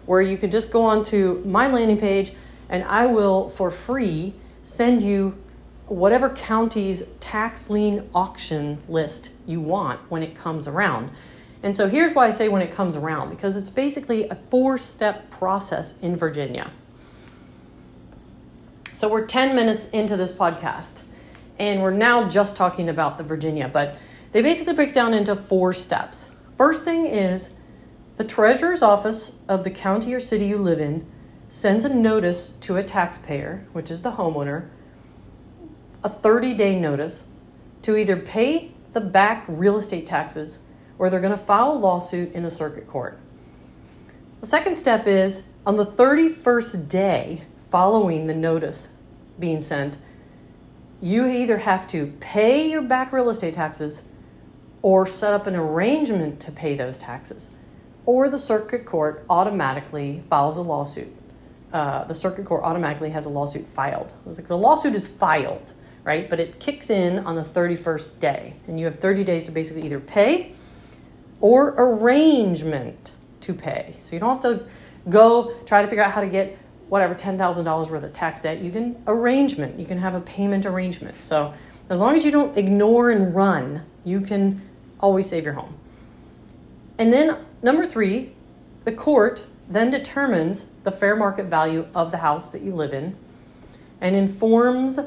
where 0.07 0.21
you 0.21 0.37
can 0.37 0.49
just 0.49 0.71
go 0.71 0.83
onto 0.83 1.43
my 1.45 1.67
landing 1.67 1.99
page 1.99 2.33
and 2.67 2.83
I 2.85 3.05
will, 3.05 3.47
for 3.49 3.69
free, 3.69 4.33
send 4.63 5.03
you 5.03 5.37
whatever 5.85 6.29
county's 6.31 7.03
tax 7.19 7.69
lien 7.69 8.09
auction 8.15 8.81
list 8.89 9.29
you 9.45 9.61
want 9.61 9.99
when 10.09 10.23
it 10.23 10.33
comes 10.33 10.67
around. 10.67 11.11
And 11.65 11.75
so 11.75 11.89
here's 11.89 12.13
why 12.13 12.27
I 12.27 12.31
say 12.31 12.48
when 12.48 12.62
it 12.62 12.72
comes 12.72 12.95
around 12.95 13.31
because 13.31 13.55
it's 13.55 13.72
basically 13.72 14.29
a 14.29 14.36
four 14.36 14.77
step 14.77 15.31
process 15.31 15.98
in 16.00 16.15
Virginia. 16.15 16.69
So 18.93 19.10
we're 19.10 19.25
10 19.25 19.55
minutes 19.55 19.86
into 19.88 20.15
this 20.15 20.31
podcast 20.31 21.01
and 21.57 21.81
we're 21.81 21.89
now 21.89 22.29
just 22.29 22.55
talking 22.55 22.88
about 22.88 23.17
the 23.17 23.24
Virginia, 23.24 23.67
but 23.67 23.98
they 24.31 24.43
basically 24.43 24.75
break 24.75 24.93
down 24.93 25.15
into 25.15 25.36
four 25.36 25.74
steps. 25.74 26.29
First 26.55 26.84
thing 26.84 27.07
is 27.07 27.50
the 28.17 28.24
treasurer's 28.24 28.84
office 28.84 29.31
of 29.48 29.63
the 29.63 29.72
county 29.72 30.13
or 30.13 30.19
city 30.19 30.45
you 30.45 30.60
live 30.60 30.79
in 30.79 31.03
sends 31.50 31.84
a 31.84 31.89
notice 31.91 32.50
to 32.62 32.77
a 32.77 32.84
taxpayer, 32.84 33.65
which 33.74 33.89
is 33.89 34.03
the 34.03 34.12
homeowner, 34.12 34.69
a 36.03 36.10
30 36.10 36.53
day 36.53 36.79
notice 36.79 37.24
to 37.81 37.98
either 37.98 38.17
pay 38.17 38.72
the 38.91 39.01
back 39.01 39.43
real 39.48 39.77
estate 39.77 40.05
taxes 40.05 40.60
or 40.97 41.09
they're 41.09 41.19
going 41.19 41.31
to 41.31 41.37
file 41.37 41.73
a 41.73 41.77
lawsuit 41.77 42.31
in 42.33 42.43
the 42.43 42.51
circuit 42.51 42.87
court. 42.87 43.19
The 44.41 44.47
second 44.47 44.75
step 44.75 45.07
is 45.07 45.43
on 45.65 45.77
the 45.77 45.85
31st 45.85 46.87
day 46.87 47.41
following 47.69 48.27
the 48.27 48.33
notice 48.33 48.89
being 49.39 49.61
sent, 49.61 49.97
you 51.01 51.27
either 51.27 51.59
have 51.59 51.87
to 51.87 52.07
pay 52.19 52.69
your 52.69 52.81
back 52.81 53.11
real 53.11 53.29
estate 53.29 53.55
taxes 53.55 54.03
or 54.81 55.05
set 55.05 55.33
up 55.33 55.47
an 55.47 55.55
arrangement 55.55 56.39
to 56.39 56.51
pay 56.51 56.75
those 56.75 56.99
taxes, 56.99 57.49
or 58.05 58.29
the 58.29 58.37
circuit 58.37 58.85
court 58.85 59.25
automatically 59.29 60.23
files 60.29 60.57
a 60.57 60.61
lawsuit. 60.61 61.11
Uh, 61.73 62.05
the 62.05 62.13
circuit 62.13 62.45
court 62.45 62.63
automatically 62.63 63.09
has 63.09 63.25
a 63.25 63.29
lawsuit 63.29 63.67
filed. 63.67 64.13
It's 64.27 64.37
like 64.37 64.47
the 64.47 64.57
lawsuit 64.57 64.93
is 64.93 65.07
filed, 65.07 65.73
right? 66.03 66.29
But 66.29 66.39
it 66.39 66.59
kicks 66.59 66.91
in 66.91 67.19
on 67.25 67.35
the 67.35 67.41
31st 67.41 68.19
day, 68.19 68.53
and 68.67 68.79
you 68.79 68.85
have 68.85 68.99
30 68.99 69.23
days 69.23 69.45
to 69.45 69.51
basically 69.51 69.83
either 69.83 69.99
pay 69.99 70.53
or 71.41 71.69
arrangement 71.77 73.11
to 73.41 73.53
pay. 73.53 73.95
So 73.99 74.15
you 74.15 74.19
don't 74.19 74.41
have 74.41 74.57
to 74.57 74.65
go 75.09 75.53
try 75.65 75.81
to 75.81 75.87
figure 75.87 76.03
out 76.03 76.11
how 76.11 76.21
to 76.21 76.27
get 76.27 76.57
whatever 76.89 77.15
$10,000 77.15 77.89
worth 77.89 78.03
of 78.03 78.13
tax 78.13 78.41
debt, 78.41 78.61
you 78.61 78.71
can 78.71 79.01
arrangement, 79.07 79.79
you 79.79 79.85
can 79.85 79.97
have 79.97 80.13
a 80.13 80.21
payment 80.21 80.65
arrangement. 80.65 81.21
So 81.21 81.53
as 81.89 81.99
long 81.99 82.15
as 82.15 82.23
you 82.23 82.31
don't 82.31 82.57
ignore 82.57 83.11
and 83.11 83.35
run, 83.35 83.83
you 84.03 84.21
can 84.21 84.61
always 84.99 85.27
save 85.27 85.43
your 85.45 85.53
home. 85.53 85.77
And 86.97 87.11
then 87.11 87.37
number 87.61 87.85
3, 87.85 88.31
the 88.85 88.91
court 88.91 89.43
then 89.67 89.89
determines 89.89 90.65
the 90.83 90.91
fair 90.91 91.15
market 91.15 91.45
value 91.45 91.87
of 91.95 92.11
the 92.11 92.17
house 92.17 92.49
that 92.51 92.61
you 92.61 92.73
live 92.73 92.93
in 92.93 93.17
and 93.99 94.15
informs 94.15 94.99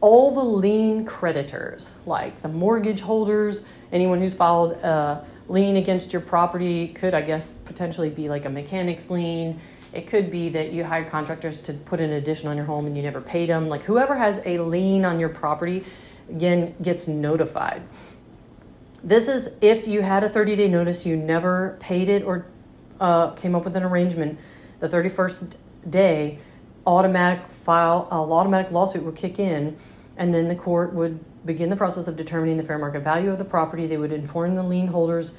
all 0.00 0.34
the 0.34 0.44
lien 0.44 1.04
creditors, 1.04 1.92
like 2.06 2.40
the 2.40 2.48
mortgage 2.48 3.00
holders, 3.00 3.66
anyone 3.92 4.20
who's 4.20 4.34
filed 4.34 4.72
a 4.72 5.24
lien 5.48 5.76
against 5.76 6.12
your 6.12 6.22
property 6.22 6.88
could, 6.88 7.14
I 7.14 7.22
guess, 7.22 7.52
potentially 7.52 8.10
be 8.10 8.28
like 8.28 8.44
a 8.44 8.50
mechanic's 8.50 9.10
lien 9.10 9.60
it 9.92 10.06
could 10.06 10.30
be 10.30 10.50
that 10.50 10.72
you 10.72 10.84
hired 10.84 11.10
contractors 11.10 11.56
to 11.58 11.72
put 11.72 12.00
an 12.00 12.12
addition 12.12 12.48
on 12.48 12.56
your 12.56 12.66
home 12.66 12.86
and 12.86 12.96
you 12.96 13.02
never 13.02 13.20
paid 13.20 13.48
them. 13.48 13.68
Like 13.68 13.82
whoever 13.82 14.16
has 14.16 14.40
a 14.44 14.58
lien 14.58 15.04
on 15.04 15.18
your 15.18 15.30
property, 15.30 15.84
again, 16.28 16.74
gets 16.82 17.08
notified. 17.08 17.82
This 19.02 19.28
is 19.28 19.50
if 19.60 19.86
you 19.86 20.02
had 20.02 20.24
a 20.24 20.28
30 20.28 20.56
day 20.56 20.68
notice, 20.68 21.06
you 21.06 21.16
never 21.16 21.78
paid 21.80 22.08
it 22.08 22.22
or 22.22 22.46
uh, 23.00 23.30
came 23.30 23.54
up 23.54 23.64
with 23.64 23.76
an 23.76 23.82
arrangement. 23.82 24.38
The 24.80 24.88
31st 24.88 25.54
day, 25.88 26.38
automatic 26.86 27.48
file, 27.48 28.08
an 28.10 28.30
automatic 28.30 28.70
lawsuit 28.70 29.02
would 29.04 29.16
kick 29.16 29.38
in, 29.38 29.76
and 30.16 30.34
then 30.34 30.48
the 30.48 30.54
court 30.54 30.92
would 30.92 31.18
begin 31.48 31.70
the 31.70 31.76
process 31.76 32.06
of 32.06 32.14
determining 32.14 32.58
the 32.58 32.62
fair 32.62 32.78
market 32.78 33.00
value 33.00 33.30
of 33.32 33.38
the 33.38 33.44
property. 33.44 33.86
They 33.86 33.96
would 33.96 34.12
inform 34.12 34.54
the 34.54 34.62
lien 34.62 34.88
holders, 34.88 35.32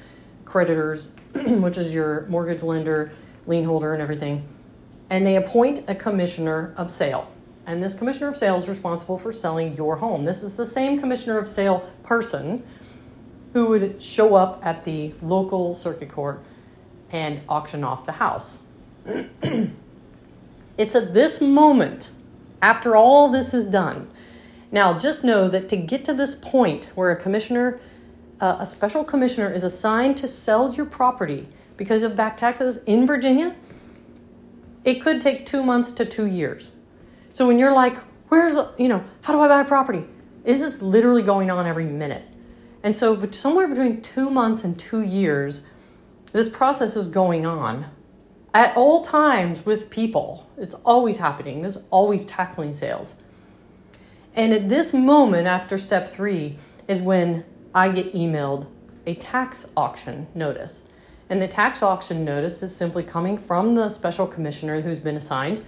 creditors, 0.44 1.10
which 1.32 1.78
is 1.78 1.94
your 1.94 2.26
mortgage 2.26 2.64
lender, 2.64 3.12
lien 3.46 3.64
holder 3.64 3.94
and 3.94 4.02
everything. 4.02 4.46
And 5.08 5.24
they 5.24 5.36
appoint 5.36 5.88
a 5.88 5.94
commissioner 5.94 6.74
of 6.76 6.90
sale. 6.90 7.32
And 7.64 7.80
this 7.80 7.94
commissioner 7.94 8.26
of 8.26 8.36
sale 8.36 8.56
is 8.56 8.68
responsible 8.68 9.18
for 9.18 9.30
selling 9.32 9.76
your 9.76 9.96
home. 9.96 10.24
This 10.24 10.42
is 10.42 10.56
the 10.56 10.66
same 10.66 10.98
commissioner 10.98 11.38
of 11.38 11.46
sale 11.46 11.88
person 12.02 12.64
who 13.52 13.66
would 13.66 14.02
show 14.02 14.34
up 14.34 14.60
at 14.66 14.82
the 14.82 15.14
local 15.22 15.74
circuit 15.74 16.10
court 16.10 16.42
and 17.12 17.40
auction 17.48 17.84
off 17.84 18.04
the 18.04 18.12
house. 18.12 18.58
it's 20.76 20.94
at 20.96 21.14
this 21.14 21.40
moment, 21.40 22.10
after 22.60 22.96
all 22.96 23.28
this 23.28 23.54
is 23.54 23.66
done. 23.66 24.10
Now, 24.72 24.96
just 24.96 25.24
know 25.24 25.48
that 25.48 25.68
to 25.70 25.76
get 25.76 26.04
to 26.04 26.14
this 26.14 26.34
point 26.34 26.90
where 26.94 27.10
a 27.10 27.16
commissioner, 27.16 27.80
uh, 28.40 28.56
a 28.60 28.66
special 28.66 29.04
commissioner, 29.04 29.50
is 29.50 29.64
assigned 29.64 30.16
to 30.18 30.28
sell 30.28 30.74
your 30.74 30.86
property, 30.86 31.48
because 31.80 32.02
of 32.02 32.14
back 32.14 32.36
taxes 32.36 32.76
in 32.84 33.06
Virginia, 33.06 33.56
it 34.84 34.96
could 34.96 35.18
take 35.18 35.46
two 35.46 35.62
months 35.62 35.90
to 35.92 36.04
two 36.04 36.26
years. 36.26 36.72
So 37.32 37.46
when 37.46 37.58
you're 37.58 37.72
like, 37.72 37.96
where's, 38.28 38.54
you 38.76 38.86
know, 38.86 39.02
how 39.22 39.32
do 39.32 39.40
I 39.40 39.48
buy 39.48 39.62
a 39.62 39.64
property? 39.64 40.04
This 40.44 40.60
is 40.60 40.82
literally 40.82 41.22
going 41.22 41.50
on 41.50 41.66
every 41.66 41.86
minute. 41.86 42.24
And 42.82 42.94
so 42.94 43.16
but 43.16 43.34
somewhere 43.34 43.66
between 43.66 44.02
two 44.02 44.28
months 44.28 44.62
and 44.62 44.78
two 44.78 45.00
years, 45.00 45.66
this 46.32 46.50
process 46.50 46.96
is 46.96 47.06
going 47.06 47.46
on 47.46 47.86
at 48.52 48.76
all 48.76 49.00
times 49.00 49.64
with 49.64 49.88
people. 49.88 50.50
It's 50.58 50.74
always 50.84 51.16
happening. 51.16 51.62
There's 51.62 51.78
always 51.88 52.26
tax 52.26 52.58
lien 52.58 52.74
sales. 52.74 53.22
And 54.34 54.52
at 54.52 54.68
this 54.68 54.92
moment, 54.92 55.46
after 55.46 55.76
step 55.76 56.08
three, 56.08 56.56
is 56.86 57.02
when 57.02 57.44
I 57.74 57.88
get 57.90 58.12
emailed 58.14 58.66
a 59.06 59.14
tax 59.14 59.70
auction 59.76 60.28
notice. 60.34 60.82
And 61.28 61.40
the 61.40 61.48
tax 61.48 61.82
auction 61.82 62.24
notice 62.24 62.62
is 62.62 62.74
simply 62.74 63.02
coming 63.02 63.38
from 63.38 63.74
the 63.74 63.88
special 63.88 64.26
commissioner 64.26 64.80
who's 64.80 65.00
been 65.00 65.16
assigned. 65.16 65.64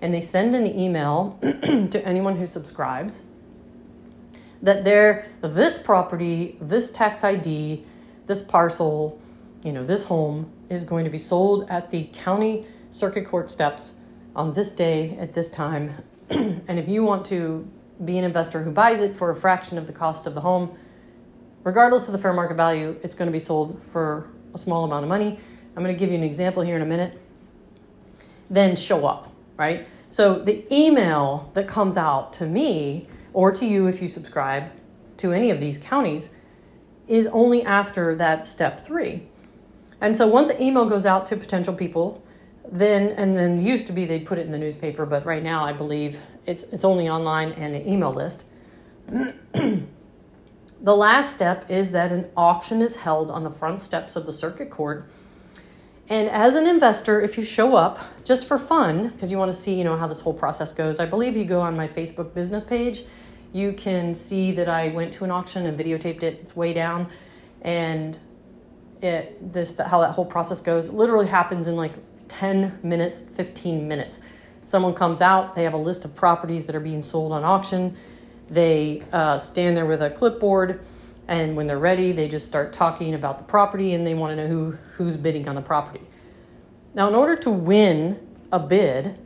And 0.00 0.12
they 0.12 0.20
send 0.20 0.54
an 0.56 0.66
email 0.66 1.38
to 1.42 2.02
anyone 2.04 2.36
who 2.36 2.46
subscribes 2.46 3.22
that 4.62 4.84
they're 4.84 5.26
this 5.40 5.78
property, 5.78 6.56
this 6.60 6.90
tax 6.90 7.24
ID, 7.24 7.84
this 8.26 8.40
parcel, 8.40 9.20
you 9.64 9.72
know, 9.72 9.84
this 9.84 10.04
home 10.04 10.50
is 10.70 10.84
going 10.84 11.04
to 11.04 11.10
be 11.10 11.18
sold 11.18 11.68
at 11.68 11.90
the 11.90 12.08
county 12.12 12.66
circuit 12.90 13.26
court 13.26 13.50
steps 13.50 13.94
on 14.34 14.54
this 14.54 14.70
day 14.70 15.16
at 15.18 15.34
this 15.34 15.50
time. 15.50 16.02
and 16.30 16.78
if 16.78 16.88
you 16.88 17.04
want 17.04 17.24
to 17.26 17.68
be 18.04 18.18
an 18.18 18.24
investor 18.24 18.62
who 18.62 18.70
buys 18.70 19.00
it 19.00 19.16
for 19.16 19.30
a 19.30 19.36
fraction 19.36 19.78
of 19.78 19.86
the 19.86 19.92
cost 19.92 20.26
of 20.26 20.34
the 20.34 20.40
home, 20.40 20.76
regardless 21.64 22.06
of 22.08 22.12
the 22.12 22.18
fair 22.18 22.32
market 22.32 22.56
value, 22.56 22.98
it's 23.02 23.14
going 23.14 23.26
to 23.26 23.32
be 23.32 23.38
sold 23.38 23.80
for 23.92 24.30
a 24.54 24.58
small 24.58 24.84
amount 24.84 25.04
of 25.04 25.08
money. 25.08 25.38
I'm 25.76 25.82
going 25.82 25.94
to 25.94 25.98
give 25.98 26.10
you 26.10 26.16
an 26.16 26.24
example 26.24 26.62
here 26.62 26.76
in 26.76 26.82
a 26.82 26.86
minute. 26.86 27.18
Then 28.50 28.76
show 28.76 29.06
up, 29.06 29.32
right? 29.56 29.86
So 30.10 30.38
the 30.38 30.66
email 30.74 31.50
that 31.54 31.66
comes 31.66 31.96
out 31.96 32.32
to 32.34 32.46
me 32.46 33.06
or 33.32 33.52
to 33.52 33.64
you 33.64 33.86
if 33.86 34.02
you 34.02 34.08
subscribe 34.08 34.70
to 35.18 35.32
any 35.32 35.50
of 35.50 35.60
these 35.60 35.78
counties 35.78 36.28
is 37.08 37.26
only 37.28 37.62
after 37.62 38.14
that 38.16 38.46
step 38.46 38.80
three. 38.80 39.22
And 40.00 40.16
so 40.16 40.26
once 40.26 40.48
the 40.48 40.62
email 40.62 40.84
goes 40.84 41.06
out 41.06 41.26
to 41.26 41.36
potential 41.36 41.72
people, 41.72 42.22
then 42.70 43.08
and 43.10 43.36
then 43.36 43.62
used 43.62 43.86
to 43.86 43.92
be 43.92 44.04
they'd 44.04 44.26
put 44.26 44.38
it 44.38 44.46
in 44.46 44.50
the 44.52 44.58
newspaper, 44.58 45.06
but 45.06 45.24
right 45.24 45.42
now 45.42 45.64
I 45.64 45.72
believe 45.72 46.18
it's 46.46 46.64
it's 46.64 46.84
only 46.84 47.08
online 47.08 47.52
and 47.52 47.74
an 47.74 47.88
email 47.88 48.12
list. 48.12 48.44
The 50.82 50.96
last 50.96 51.32
step 51.32 51.70
is 51.70 51.92
that 51.92 52.10
an 52.10 52.28
auction 52.36 52.82
is 52.82 52.96
held 52.96 53.30
on 53.30 53.44
the 53.44 53.50
front 53.50 53.80
steps 53.80 54.16
of 54.16 54.26
the 54.26 54.32
circuit 54.32 54.68
court, 54.68 55.08
And 56.08 56.28
as 56.28 56.56
an 56.56 56.66
investor, 56.66 57.20
if 57.22 57.38
you 57.38 57.44
show 57.44 57.76
up 57.76 58.00
just 58.24 58.48
for 58.48 58.58
fun, 58.58 59.10
because 59.10 59.30
you 59.30 59.38
want 59.38 59.52
to 59.52 59.56
see, 59.56 59.74
you 59.74 59.84
know, 59.84 59.96
how 59.96 60.08
this 60.08 60.20
whole 60.20 60.34
process 60.34 60.72
goes, 60.72 60.98
I 60.98 61.06
believe 61.06 61.36
you 61.36 61.44
go 61.44 61.60
on 61.60 61.76
my 61.76 61.86
Facebook 61.86 62.34
business 62.34 62.64
page, 62.64 63.04
you 63.52 63.72
can 63.72 64.12
see 64.12 64.50
that 64.52 64.68
I 64.68 64.88
went 64.88 65.12
to 65.14 65.24
an 65.24 65.30
auction 65.30 65.64
and 65.66 65.78
videotaped 65.78 66.24
it. 66.24 66.40
It's 66.42 66.56
way 66.56 66.72
down, 66.72 67.06
and 67.62 68.18
it 69.00 69.52
this 69.52 69.78
how 69.78 70.00
that 70.00 70.12
whole 70.12 70.26
process 70.26 70.60
goes. 70.60 70.88
It 70.88 70.94
literally 70.94 71.28
happens 71.28 71.68
in 71.68 71.76
like 71.76 71.92
10 72.26 72.80
minutes, 72.82 73.22
15 73.22 73.86
minutes. 73.86 74.18
Someone 74.64 74.94
comes 74.94 75.20
out, 75.20 75.54
they 75.54 75.64
have 75.64 75.74
a 75.74 75.78
list 75.78 76.04
of 76.04 76.14
properties 76.14 76.66
that 76.66 76.76
are 76.76 76.80
being 76.80 77.02
sold 77.02 77.32
on 77.32 77.44
auction. 77.44 77.96
They 78.48 79.02
uh, 79.12 79.38
stand 79.38 79.76
there 79.76 79.86
with 79.86 80.02
a 80.02 80.10
clipboard, 80.10 80.80
and 81.28 81.56
when 81.56 81.66
they're 81.66 81.78
ready, 81.78 82.12
they 82.12 82.28
just 82.28 82.46
start 82.46 82.72
talking 82.72 83.14
about 83.14 83.38
the 83.38 83.44
property 83.44 83.94
and 83.94 84.06
they 84.06 84.14
want 84.14 84.36
to 84.36 84.42
know 84.42 84.48
who, 84.48 84.72
who's 84.94 85.16
bidding 85.16 85.48
on 85.48 85.54
the 85.54 85.62
property. 85.62 86.04
Now, 86.94 87.08
in 87.08 87.14
order 87.14 87.36
to 87.36 87.50
win 87.50 88.26
a 88.52 88.58
bid, 88.58 89.18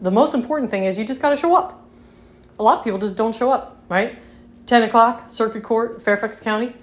the 0.00 0.10
most 0.10 0.34
important 0.34 0.70
thing 0.70 0.84
is 0.84 0.98
you 0.98 1.04
just 1.04 1.22
got 1.22 1.30
to 1.30 1.36
show 1.36 1.56
up. 1.56 1.82
A 2.58 2.62
lot 2.62 2.78
of 2.78 2.84
people 2.84 2.98
just 2.98 3.16
don't 3.16 3.34
show 3.34 3.50
up, 3.50 3.82
right? 3.88 4.18
10 4.66 4.82
o'clock, 4.82 5.30
Circuit 5.30 5.62
Court, 5.62 6.02
Fairfax 6.02 6.38
County. 6.40 6.74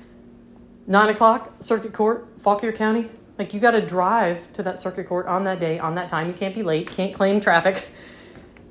9 0.88 1.09
o'clock, 1.09 1.53
Circuit 1.59 1.93
Court, 1.93 2.27
Fauquier 2.39 2.71
County. 2.71 3.09
Like 3.39 3.53
you 3.53 3.62
got 3.62 3.72
to 3.72 3.81
drive 3.81 4.51
to 4.53 4.63
that 4.63 4.77
circuit 4.77 5.08
court 5.08 5.25
on 5.25 5.46
that 5.46 5.62
day, 5.62 5.79
on 5.79 5.96
that 5.96 6.10
time. 6.10 6.27
You 6.27 6.34
can't 6.34 6.53
be 6.53 6.62
late, 6.62 6.91
can't 6.91 7.13
claim 7.13 7.39
traffic. 7.39 7.88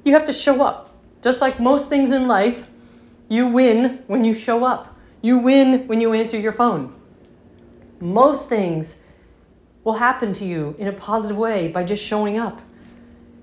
You 0.05 0.13
have 0.13 0.27
to 0.27 0.33
show 0.33 0.63
up. 0.63 0.95
Just 1.23 1.41
like 1.41 1.59
most 1.59 1.89
things 1.89 2.11
in 2.11 2.29
life, 2.29 2.69
you 3.29 3.49
win 3.49 4.05
when 4.07 4.25
you 4.25 4.35
show 4.35 4.65
up. 4.65 4.95
You 5.23 5.39
win 5.39 5.89
when 5.89 6.01
you 6.03 6.13
answer 6.13 6.39
your 6.39 6.53
phone. 6.53 6.95
Most 7.99 8.51
things 8.51 8.97
will 9.85 9.95
happen 9.95 10.35
to 10.35 10.45
you 10.45 10.77
in 10.79 10.87
a 10.87 10.93
positive 10.93 11.39
way 11.39 11.69
by 11.69 11.83
just 11.83 12.05
showing 12.05 12.37
up 12.37 12.61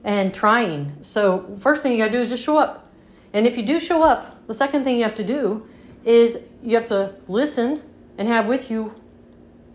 and 0.04 0.32
trying. 0.32 0.96
So, 1.02 1.58
first 1.60 1.82
thing 1.82 1.92
you 1.92 1.98
got 1.98 2.06
to 2.06 2.12
do 2.12 2.22
is 2.22 2.30
just 2.30 2.44
show 2.44 2.60
up. 2.60 2.88
And 3.34 3.48
if 3.48 3.58
you 3.58 3.64
do 3.64 3.80
show 3.80 4.04
up, 4.04 4.48
the 4.48 4.54
second 4.54 4.84
thing 4.84 4.98
you 4.98 5.04
have 5.04 5.16
to 5.16 5.24
do 5.24 5.68
is 6.04 6.40
you 6.62 6.76
have 6.76 6.86
to 6.86 7.16
listen 7.28 7.82
and 8.18 8.28
have 8.28 8.48
with 8.48 8.70
you 8.70 8.94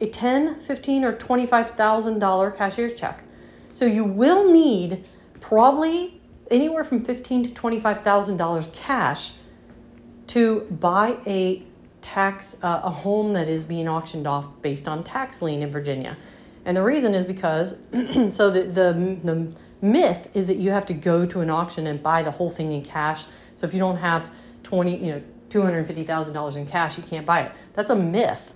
a 0.01 0.07
10, 0.07 0.61
15 0.61 1.05
or 1.05 1.13
$25,000 1.13 2.57
cashier's 2.57 2.95
check. 2.95 3.23
So 3.75 3.85
you 3.85 4.05
will 4.05 4.51
need 4.51 5.05
probably 5.41 6.21
anywhere 6.51 6.85
from 6.85 7.03
15 7.03 7.45
to 7.45 7.51
$25,000 7.51 8.73
cash 8.73 9.33
to 10.29 10.61
buy 10.71 11.19
a 11.27 11.63
tax 12.01 12.57
uh, 12.63 12.81
a 12.85 12.91
home 12.91 13.33
that 13.35 13.49
is 13.49 13.65
being 13.65 13.89
auctioned 13.89 14.27
off 14.27 14.49
based 14.63 14.89
on 14.89 15.03
tax 15.03 15.43
lien 15.43 15.63
in 15.63 15.71
Virginia. 15.71 16.17
And 16.65 16.77
the 16.77 16.83
reason 16.83 17.15
is 17.15 17.25
because 17.25 17.77
so 18.31 18.51
the, 18.51 18.63
the 18.63 19.19
the 19.23 19.55
myth 19.83 20.29
is 20.35 20.49
that 20.49 20.57
you 20.57 20.71
have 20.71 20.87
to 20.87 20.95
go 20.95 21.27
to 21.27 21.41
an 21.41 21.51
auction 21.51 21.87
and 21.87 22.03
buy 22.03 22.23
the 22.23 22.31
whole 22.31 22.51
thing 22.51 22.71
in 22.71 22.83
cash. 22.83 23.25
So 23.57 23.67
if 23.67 23.73
you 23.75 23.81
don't 23.81 23.97
have 23.97 24.31
20, 24.63 24.97
you 24.97 25.13
know, 25.13 25.23
$250,000 25.49 26.57
in 26.57 26.67
cash, 26.67 26.97
you 26.97 27.03
can't 27.03 27.27
buy 27.27 27.43
it. 27.43 27.53
That's 27.73 27.91
a 27.91 27.97
myth. 27.97 28.53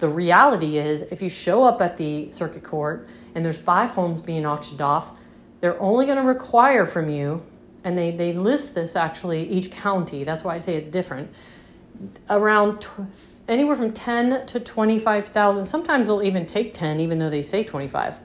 The 0.00 0.08
reality 0.08 0.78
is, 0.78 1.02
if 1.02 1.20
you 1.20 1.28
show 1.28 1.62
up 1.62 1.82
at 1.82 1.98
the 1.98 2.32
circuit 2.32 2.64
court 2.64 3.06
and 3.34 3.44
there's 3.44 3.58
five 3.58 3.90
homes 3.90 4.22
being 4.22 4.46
auctioned 4.46 4.80
off, 4.80 5.18
they're 5.60 5.78
only 5.78 6.06
going 6.06 6.16
to 6.16 6.24
require 6.24 6.86
from 6.86 7.10
you, 7.10 7.44
and 7.84 7.98
they, 7.98 8.10
they 8.10 8.32
list 8.32 8.74
this 8.74 8.96
actually 8.96 9.46
each 9.50 9.70
county, 9.70 10.24
that's 10.24 10.42
why 10.42 10.54
I 10.54 10.58
say 10.58 10.76
it 10.76 10.90
different, 10.90 11.30
around 12.30 12.86
anywhere 13.46 13.76
from 13.76 13.92
10 13.92 14.46
to 14.46 14.58
25,000. 14.58 15.66
Sometimes 15.66 16.06
they'll 16.06 16.22
even 16.22 16.46
take 16.46 16.72
10, 16.72 16.98
even 16.98 17.18
though 17.18 17.28
they 17.28 17.42
say 17.42 17.62
25. 17.62 18.20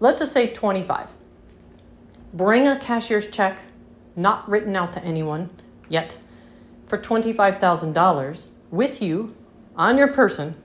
Let's 0.00 0.20
just 0.20 0.32
say 0.32 0.50
25. 0.50 1.10
Bring 2.32 2.66
a 2.66 2.78
cashier's 2.78 3.26
check, 3.26 3.58
not 4.16 4.48
written 4.48 4.74
out 4.74 4.94
to 4.94 5.04
anyone 5.04 5.50
yet, 5.90 6.16
for 6.86 6.96
$25,000 6.96 8.46
with 8.70 9.02
you 9.02 9.34
on 9.76 9.98
your 9.98 10.08
person 10.08 10.56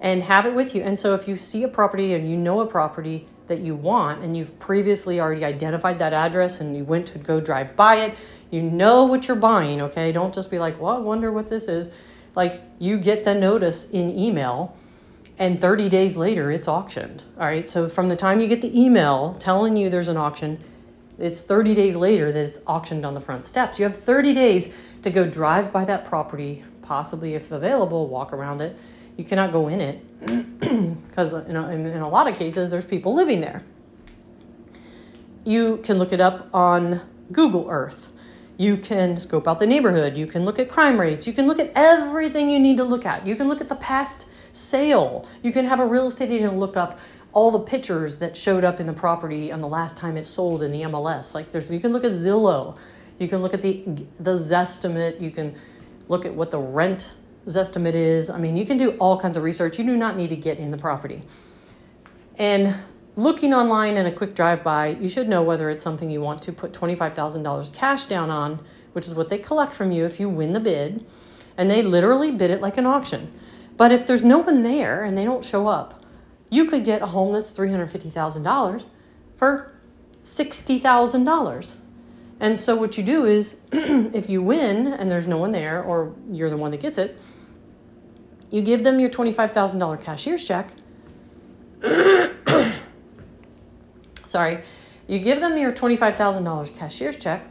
and 0.00 0.22
have 0.24 0.46
it 0.46 0.54
with 0.54 0.74
you. 0.74 0.82
And 0.82 0.98
so 0.98 1.14
if 1.14 1.28
you 1.28 1.36
see 1.36 1.62
a 1.62 1.68
property 1.68 2.14
and 2.14 2.28
you 2.28 2.36
know 2.36 2.60
a 2.60 2.66
property 2.66 3.26
that 3.48 3.60
you 3.60 3.74
want 3.74 4.22
and 4.22 4.36
you've 4.36 4.58
previously 4.58 5.20
already 5.20 5.44
identified 5.44 5.98
that 5.98 6.12
address 6.12 6.60
and 6.60 6.76
you 6.76 6.84
went 6.84 7.06
to 7.08 7.18
go 7.18 7.40
drive 7.40 7.76
by 7.76 7.96
it, 7.96 8.16
you 8.50 8.62
know 8.62 9.04
what 9.04 9.28
you're 9.28 9.36
buying, 9.36 9.80
okay? 9.82 10.10
Don't 10.12 10.34
just 10.34 10.50
be 10.50 10.58
like, 10.58 10.80
well, 10.80 10.96
I 10.96 10.98
wonder 10.98 11.30
what 11.30 11.50
this 11.50 11.68
is. 11.68 11.90
Like 12.34 12.62
you 12.78 12.98
get 12.98 13.24
the 13.24 13.34
notice 13.34 13.90
in 13.90 14.16
email 14.16 14.76
and 15.38 15.60
30 15.60 15.88
days 15.88 16.16
later 16.16 16.50
it's 16.50 16.68
auctioned. 16.68 17.24
All 17.38 17.46
right. 17.46 17.68
So 17.68 17.88
from 17.88 18.08
the 18.08 18.16
time 18.16 18.40
you 18.40 18.48
get 18.48 18.60
the 18.60 18.80
email 18.80 19.34
telling 19.34 19.76
you 19.76 19.90
there's 19.90 20.08
an 20.08 20.16
auction, 20.16 20.62
it's 21.18 21.42
30 21.42 21.74
days 21.74 21.96
later 21.96 22.32
that 22.32 22.44
it's 22.44 22.60
auctioned 22.66 23.04
on 23.04 23.14
the 23.14 23.20
front 23.20 23.44
steps. 23.44 23.78
You 23.78 23.84
have 23.84 23.96
30 23.96 24.32
days 24.32 24.72
to 25.02 25.10
go 25.10 25.28
drive 25.28 25.72
by 25.72 25.84
that 25.84 26.04
property, 26.04 26.64
possibly 26.90 27.34
if 27.34 27.52
available, 27.52 28.08
walk 28.08 28.32
around 28.32 28.60
it. 28.60 28.76
You 29.16 29.22
cannot 29.22 29.52
go 29.52 29.68
in 29.68 29.80
it 29.80 29.96
because 31.08 31.32
in, 31.32 31.54
in, 31.54 32.00
a 32.00 32.08
lot 32.08 32.26
of 32.26 32.36
cases 32.36 32.72
there's 32.72 32.84
people 32.84 33.14
living 33.14 33.40
there. 33.40 33.62
You 35.44 35.76
can 35.84 36.00
look 36.00 36.12
it 36.12 36.20
up 36.20 36.52
on 36.52 37.00
Google 37.30 37.68
Earth. 37.70 38.12
You 38.56 38.76
can 38.76 39.16
scope 39.18 39.46
out 39.46 39.60
the 39.60 39.68
neighborhood. 39.68 40.16
You 40.16 40.26
can 40.26 40.44
look 40.44 40.58
at 40.58 40.68
crime 40.68 41.00
rates. 41.00 41.28
You 41.28 41.32
can 41.32 41.46
look 41.46 41.60
at 41.60 41.70
everything 41.76 42.50
you 42.50 42.58
need 42.58 42.78
to 42.78 42.84
look 42.84 43.06
at. 43.06 43.24
You 43.24 43.36
can 43.36 43.46
look 43.46 43.60
at 43.60 43.68
the 43.68 43.76
past 43.76 44.26
sale. 44.50 45.28
You 45.44 45.52
can 45.52 45.66
have 45.66 45.78
a 45.78 45.86
real 45.86 46.08
estate 46.08 46.32
agent 46.32 46.58
look 46.58 46.76
up 46.76 46.98
all 47.32 47.52
the 47.52 47.60
pictures 47.60 48.16
that 48.16 48.36
showed 48.36 48.64
up 48.64 48.80
in 48.80 48.88
the 48.88 48.92
property 48.92 49.52
on 49.52 49.60
the 49.60 49.68
last 49.68 49.96
time 49.96 50.16
it 50.16 50.26
sold 50.26 50.60
in 50.60 50.72
the 50.72 50.82
MLS. 50.82 51.36
Like 51.36 51.52
there's 51.52 51.70
you 51.70 51.78
can 51.78 51.92
look 51.92 52.04
at 52.04 52.10
Zillow. 52.10 52.76
You 53.20 53.28
can 53.28 53.42
look 53.42 53.54
at 53.54 53.62
the 53.62 53.84
the 54.18 54.34
Zestimate. 54.34 55.20
You 55.20 55.30
can 55.30 55.54
look 56.10 56.26
at 56.26 56.34
what 56.34 56.50
the 56.50 56.58
rent 56.58 57.14
Zestimate 57.46 57.94
is. 57.94 58.28
I 58.28 58.38
mean, 58.38 58.56
you 58.56 58.66
can 58.66 58.76
do 58.76 58.90
all 58.98 59.18
kinds 59.18 59.36
of 59.36 59.44
research. 59.44 59.78
You 59.78 59.84
do 59.84 59.96
not 59.96 60.16
need 60.16 60.30
to 60.30 60.36
get 60.36 60.58
in 60.58 60.72
the 60.72 60.76
property. 60.76 61.22
And 62.36 62.74
looking 63.14 63.54
online 63.54 63.96
and 63.96 64.08
a 64.08 64.12
quick 64.12 64.34
drive 64.34 64.64
by, 64.64 64.88
you 64.88 65.08
should 65.08 65.28
know 65.28 65.40
whether 65.42 65.70
it's 65.70 65.84
something 65.84 66.10
you 66.10 66.20
want 66.20 66.42
to 66.42 66.52
put 66.52 66.72
$25,000 66.72 67.72
cash 67.72 68.06
down 68.06 68.28
on, 68.28 68.60
which 68.92 69.06
is 69.06 69.14
what 69.14 69.28
they 69.28 69.38
collect 69.38 69.72
from 69.72 69.92
you 69.92 70.04
if 70.04 70.18
you 70.18 70.28
win 70.28 70.52
the 70.52 70.60
bid. 70.60 71.06
And 71.56 71.70
they 71.70 71.80
literally 71.80 72.32
bid 72.32 72.50
it 72.50 72.60
like 72.60 72.76
an 72.76 72.86
auction. 72.86 73.32
But 73.76 73.92
if 73.92 74.04
there's 74.04 74.24
no 74.24 74.38
one 74.38 74.62
there 74.64 75.04
and 75.04 75.16
they 75.16 75.24
don't 75.24 75.44
show 75.44 75.68
up, 75.68 76.04
you 76.50 76.64
could 76.64 76.84
get 76.84 77.02
a 77.02 77.06
home 77.06 77.32
that's 77.32 77.52
$350,000 77.52 78.90
for 79.36 79.72
$60,000. 80.24 81.76
And 82.40 82.58
so 82.58 82.74
what 82.74 82.96
you 82.96 83.04
do 83.04 83.26
is 83.26 83.56
if 83.72 84.30
you 84.30 84.42
win 84.42 84.86
and 84.86 85.10
there's 85.10 85.26
no 85.26 85.36
one 85.36 85.52
there 85.52 85.82
or 85.82 86.14
you're 86.26 86.48
the 86.50 86.56
one 86.56 86.70
that 86.70 86.80
gets 86.80 86.96
it, 86.96 87.18
you 88.50 88.62
give 88.62 88.82
them 88.82 88.98
your 88.98 89.10
$25,000 89.10 90.02
cashier's 90.02 90.44
check. 90.44 90.72
Sorry. 94.26 94.62
You 95.06 95.18
give 95.18 95.40
them 95.40 95.58
your 95.58 95.72
$25,000 95.72 96.74
cashier's 96.74 97.16
check 97.16 97.46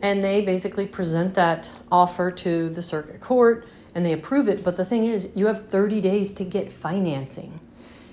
and 0.00 0.22
they 0.22 0.40
basically 0.40 0.86
present 0.86 1.34
that 1.34 1.70
offer 1.90 2.30
to 2.30 2.68
the 2.68 2.82
circuit 2.82 3.20
court 3.20 3.66
and 3.94 4.04
they 4.04 4.12
approve 4.12 4.48
it. 4.48 4.62
But 4.62 4.76
the 4.76 4.84
thing 4.84 5.04
is, 5.04 5.30
you 5.34 5.46
have 5.46 5.68
30 5.68 6.00
days 6.00 6.30
to 6.32 6.44
get 6.44 6.70
financing. 6.70 7.60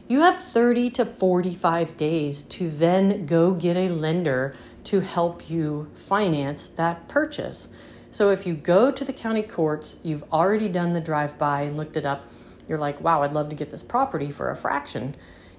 You 0.07 0.21
have 0.21 0.37
30 0.37 0.89
to 0.91 1.05
45 1.05 1.97
days 1.97 2.43
to 2.43 2.69
then 2.69 3.25
go 3.25 3.53
get 3.53 3.77
a 3.77 3.89
lender 3.89 4.55
to 4.85 5.01
help 5.01 5.49
you 5.49 5.89
finance 5.93 6.67
that 6.67 7.07
purchase. 7.07 7.67
So 8.11 8.29
if 8.29 8.45
you 8.45 8.53
go 8.53 8.91
to 8.91 9.05
the 9.05 9.13
county 9.13 9.41
courts, 9.41 9.97
you've 10.03 10.23
already 10.31 10.67
done 10.67 10.93
the 10.93 11.01
drive 11.01 11.37
by 11.37 11.61
and 11.61 11.77
looked 11.77 11.95
it 11.95 12.05
up, 12.05 12.29
you're 12.67 12.77
like, 12.77 13.01
wow, 13.01 13.21
I'd 13.23 13.33
love 13.33 13.49
to 13.49 13.55
get 13.55 13.71
this 13.71 13.83
property 13.83 14.31
for 14.31 14.49
a 14.49 14.55
fraction. 14.55 15.15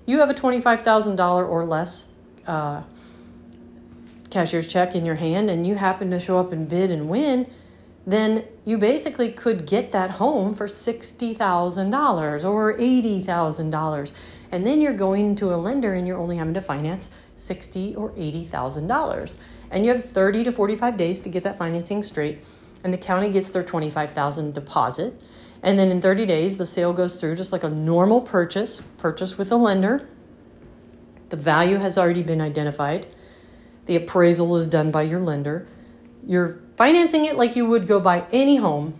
You 0.06 0.20
have 0.20 0.30
a 0.30 0.34
$25,000 0.34 1.48
or 1.48 1.64
less 1.64 2.08
uh, 2.46 2.82
cashier's 4.30 4.66
check 4.66 4.94
in 4.94 5.06
your 5.06 5.14
hand 5.16 5.50
and 5.50 5.66
you 5.66 5.76
happen 5.76 6.10
to 6.10 6.20
show 6.20 6.38
up 6.38 6.52
and 6.52 6.68
bid 6.68 6.90
and 6.90 7.08
win, 7.08 7.50
then 8.06 8.44
you 8.64 8.78
basically 8.78 9.30
could 9.30 9.66
get 9.66 9.92
that 9.92 10.12
home 10.12 10.54
for 10.54 10.66
$60,000 10.66 12.44
or 12.44 12.74
$80,000. 12.74 14.12
And 14.50 14.66
then 14.66 14.80
you're 14.80 14.92
going 14.92 15.36
to 15.36 15.54
a 15.54 15.56
lender 15.56 15.94
and 15.94 16.06
you're 16.06 16.18
only 16.18 16.36
having 16.36 16.54
to 16.54 16.60
finance 16.60 17.10
sixty 17.42 17.94
or 17.94 18.12
eighty 18.16 18.44
thousand 18.44 18.86
dollars, 18.86 19.36
and 19.70 19.84
you 19.84 19.92
have 19.92 20.04
thirty 20.04 20.44
to 20.44 20.52
forty-five 20.52 20.96
days 20.96 21.20
to 21.20 21.28
get 21.28 21.42
that 21.42 21.58
financing 21.58 22.02
straight. 22.02 22.42
And 22.84 22.92
the 22.92 22.98
county 22.98 23.30
gets 23.30 23.50
their 23.50 23.62
twenty-five 23.62 24.10
thousand 24.10 24.54
deposit, 24.54 25.20
and 25.62 25.78
then 25.78 25.90
in 25.90 26.00
thirty 26.00 26.26
days 26.26 26.58
the 26.58 26.66
sale 26.66 26.92
goes 26.92 27.20
through 27.20 27.36
just 27.36 27.52
like 27.52 27.64
a 27.64 27.68
normal 27.68 28.20
purchase, 28.20 28.80
purchase 28.98 29.38
with 29.38 29.52
a 29.52 29.56
lender. 29.56 30.08
The 31.28 31.36
value 31.36 31.78
has 31.78 31.96
already 31.96 32.22
been 32.22 32.40
identified. 32.40 33.14
The 33.86 33.96
appraisal 33.96 34.56
is 34.56 34.66
done 34.66 34.90
by 34.90 35.02
your 35.02 35.20
lender. 35.20 35.66
You're 36.26 36.60
financing 36.76 37.24
it 37.24 37.36
like 37.36 37.56
you 37.56 37.66
would 37.66 37.86
go 37.86 38.00
buy 38.00 38.26
any 38.32 38.56
home. 38.56 38.98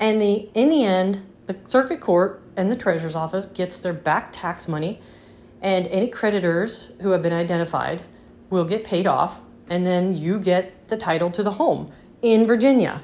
And 0.00 0.20
the 0.20 0.48
in 0.54 0.68
the 0.68 0.84
end, 0.84 1.24
the 1.46 1.56
circuit 1.68 2.00
court 2.00 2.42
and 2.56 2.70
the 2.70 2.76
treasurer's 2.76 3.14
office 3.16 3.46
gets 3.46 3.78
their 3.78 3.92
back 3.92 4.32
tax 4.32 4.66
money 4.68 5.00
and 5.64 5.86
any 5.86 6.06
creditors 6.06 6.92
who 7.00 7.10
have 7.12 7.22
been 7.22 7.32
identified 7.32 8.02
will 8.50 8.66
get 8.66 8.84
paid 8.84 9.06
off, 9.06 9.40
and 9.68 9.86
then 9.86 10.14
you 10.14 10.38
get 10.38 10.88
the 10.88 10.96
title 10.96 11.30
to 11.30 11.42
the 11.42 11.52
home 11.52 11.90
in 12.20 12.46
Virginia. 12.46 13.02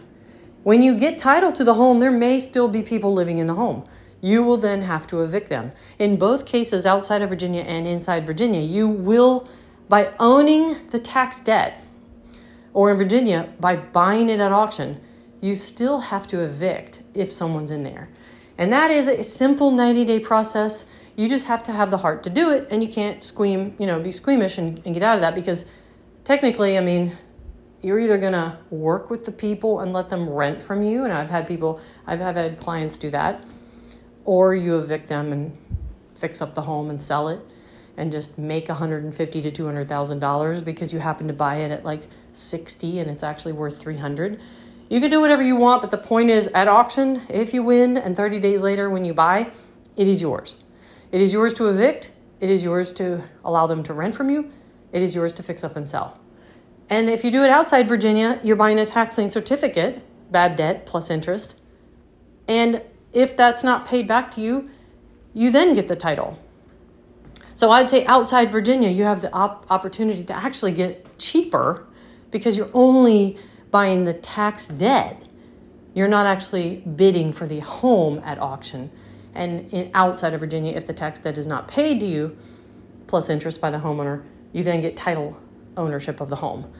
When 0.62 0.82
you 0.82 0.98
get 0.98 1.18
title 1.18 1.52
to 1.52 1.64
the 1.64 1.74
home, 1.74 2.00
there 2.00 2.10
may 2.10 2.38
still 2.38 2.68
be 2.68 2.82
people 2.82 3.14
living 3.14 3.38
in 3.38 3.46
the 3.46 3.54
home. 3.54 3.88
You 4.20 4.42
will 4.42 4.58
then 4.58 4.82
have 4.82 5.06
to 5.06 5.22
evict 5.22 5.48
them. 5.48 5.72
In 5.98 6.18
both 6.18 6.44
cases, 6.44 6.84
outside 6.84 7.22
of 7.22 7.30
Virginia 7.30 7.62
and 7.62 7.86
inside 7.86 8.26
Virginia, 8.26 8.60
you 8.60 8.86
will, 8.86 9.48
by 9.88 10.12
owning 10.20 10.86
the 10.90 10.98
tax 10.98 11.40
debt, 11.40 11.82
or 12.74 12.90
in 12.90 12.98
Virginia, 12.98 13.48
by 13.58 13.74
buying 13.74 14.28
it 14.28 14.38
at 14.38 14.52
auction, 14.52 15.00
you 15.40 15.56
still 15.56 16.00
have 16.00 16.26
to 16.26 16.40
evict 16.40 17.00
if 17.14 17.32
someone's 17.32 17.70
in 17.70 17.84
there. 17.84 18.10
And 18.58 18.70
that 18.70 18.90
is 18.90 19.08
a 19.08 19.22
simple 19.22 19.70
90 19.70 20.04
day 20.04 20.20
process. 20.20 20.84
You 21.20 21.28
just 21.28 21.48
have 21.48 21.62
to 21.64 21.72
have 21.72 21.90
the 21.90 21.98
heart 21.98 22.22
to 22.22 22.30
do 22.30 22.50
it, 22.50 22.66
and 22.70 22.82
you 22.82 22.88
can't 22.88 23.20
squeam, 23.20 23.78
you 23.78 23.86
know, 23.86 24.00
be 24.00 24.10
squeamish 24.10 24.56
and, 24.56 24.80
and 24.86 24.94
get 24.94 25.02
out 25.02 25.16
of 25.16 25.20
that 25.20 25.34
because 25.34 25.66
technically, 26.24 26.78
I 26.78 26.80
mean, 26.80 27.14
you're 27.82 28.00
either 28.00 28.16
going 28.16 28.32
to 28.32 28.56
work 28.70 29.10
with 29.10 29.26
the 29.26 29.30
people 29.30 29.80
and 29.80 29.92
let 29.92 30.08
them 30.08 30.30
rent 30.30 30.62
from 30.62 30.82
you, 30.82 31.04
and 31.04 31.12
I've 31.12 31.28
had 31.28 31.46
people, 31.46 31.78
I've, 32.06 32.22
I've 32.22 32.36
had 32.36 32.58
clients 32.58 32.96
do 32.96 33.10
that, 33.10 33.44
or 34.24 34.54
you 34.54 34.78
evict 34.78 35.08
them 35.08 35.30
and 35.30 35.58
fix 36.14 36.40
up 36.40 36.54
the 36.54 36.62
home 36.62 36.88
and 36.88 36.98
sell 36.98 37.28
it 37.28 37.40
and 37.98 38.10
just 38.10 38.38
make 38.38 38.70
150 38.70 39.42
to 39.42 39.50
200 39.50 39.86
thousand 39.86 40.20
dollars 40.20 40.62
because 40.62 40.90
you 40.90 41.00
happen 41.00 41.26
to 41.26 41.34
buy 41.34 41.56
it 41.56 41.70
at 41.70 41.84
like 41.84 42.08
60 42.32 42.98
and 42.98 43.10
it's 43.10 43.22
actually 43.22 43.52
worth 43.52 43.78
300 43.78 44.40
you 44.88 45.00
can 45.00 45.10
do 45.10 45.20
whatever 45.20 45.42
you 45.42 45.56
want 45.56 45.82
but 45.82 45.90
the 45.90 45.98
point 45.98 46.30
is 46.30 46.46
at 46.48 46.68
auction 46.68 47.22
if 47.28 47.52
you 47.52 47.62
win 47.62 47.96
and 47.96 48.16
30 48.16 48.38
days 48.38 48.62
later 48.62 48.88
when 48.88 49.04
you 49.04 49.12
buy 49.12 49.50
it 49.96 50.06
is 50.06 50.22
yours 50.22 50.58
it 51.12 51.20
is 51.20 51.32
yours 51.32 51.54
to 51.54 51.68
evict. 51.68 52.12
It 52.40 52.48
is 52.48 52.62
yours 52.62 52.90
to 52.92 53.24
allow 53.44 53.66
them 53.66 53.82
to 53.84 53.92
rent 53.92 54.14
from 54.14 54.30
you. 54.30 54.50
It 54.92 55.02
is 55.02 55.14
yours 55.14 55.32
to 55.34 55.42
fix 55.42 55.62
up 55.62 55.76
and 55.76 55.88
sell. 55.88 56.18
And 56.88 57.08
if 57.08 57.24
you 57.24 57.30
do 57.30 57.44
it 57.44 57.50
outside 57.50 57.86
virginia 57.86 58.40
you're 58.42 58.56
buying 58.56 58.78
a 58.78 58.86
tax 58.86 59.16
lien 59.16 59.30
certificate 59.30 60.02
bad 60.32 60.56
debt 60.56 60.86
plus 60.86 61.10
interest. 61.10 61.60
And 62.48 62.82
if 63.12 63.36
that's 63.36 63.62
not 63.62 63.86
paid 63.86 64.08
back 64.08 64.30
to 64.32 64.40
you 64.40 64.70
you 65.34 65.50
then 65.50 65.74
get 65.74 65.88
the 65.88 65.96
title. 65.96 66.38
So 67.54 67.70
I'd 67.70 67.90
say 67.90 68.06
outside 68.06 68.50
Virginia, 68.50 68.88
you 68.88 69.04
have 69.04 69.20
the 69.20 69.32
op- 69.32 69.70
opportunity 69.70 70.24
to 70.24 70.36
actually 70.36 70.72
get 70.72 71.18
cheaper 71.18 71.86
because 72.30 72.56
you're 72.56 72.70
only 72.72 73.38
buying 73.70 74.04
the 74.04 74.14
tax 74.14 74.66
debt. 74.66 75.22
You're 75.94 76.08
not 76.08 76.26
actually 76.26 76.78
bidding 76.78 77.32
for 77.32 77.46
the 77.46 77.60
home 77.60 78.22
at 78.24 78.38
auction. 78.38 78.90
And 79.34 79.72
in, 79.72 79.90
outside 79.94 80.34
of 80.34 80.40
Virginia, 80.40 80.72
if 80.72 80.86
the 80.86 80.92
tax 80.92 81.20
debt 81.20 81.38
is 81.38 81.46
not 81.46 81.68
paid 81.68 82.00
to 82.00 82.06
you, 82.06 82.36
plus 83.06 83.28
interest 83.28 83.60
by 83.60 83.70
the 83.70 83.78
homeowner, 83.78 84.22
you 84.52 84.62
then 84.62 84.80
get 84.80 84.96
title 84.96 85.36
ownership 85.76 86.20
of 86.20 86.30
the 86.30 86.36
home. 86.36 86.72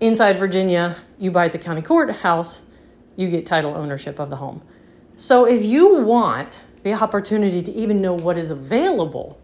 Inside 0.00 0.38
Virginia, 0.38 0.96
you 1.18 1.30
buy 1.30 1.46
at 1.46 1.52
the 1.52 1.58
county 1.58 1.82
courthouse, 1.82 2.62
you 3.16 3.28
get 3.28 3.46
title 3.46 3.74
ownership 3.74 4.18
of 4.18 4.30
the 4.30 4.36
home. 4.36 4.62
So 5.16 5.44
if 5.44 5.64
you 5.64 5.96
want 5.96 6.60
the 6.84 6.94
opportunity 6.94 7.62
to 7.62 7.72
even 7.72 8.00
know 8.00 8.14
what 8.14 8.38
is 8.38 8.50
available, 8.50 9.40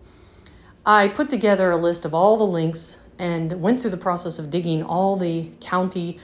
I 0.86 1.08
put 1.08 1.28
together 1.28 1.72
a 1.72 1.76
list 1.76 2.04
of 2.04 2.14
all 2.14 2.36
the 2.36 2.46
links 2.46 2.98
and 3.18 3.60
went 3.60 3.80
through 3.80 3.90
the 3.90 3.96
process 3.96 4.38
of 4.38 4.50
digging 4.50 4.82
all 4.82 5.16
the 5.16 5.50
county 5.60 6.20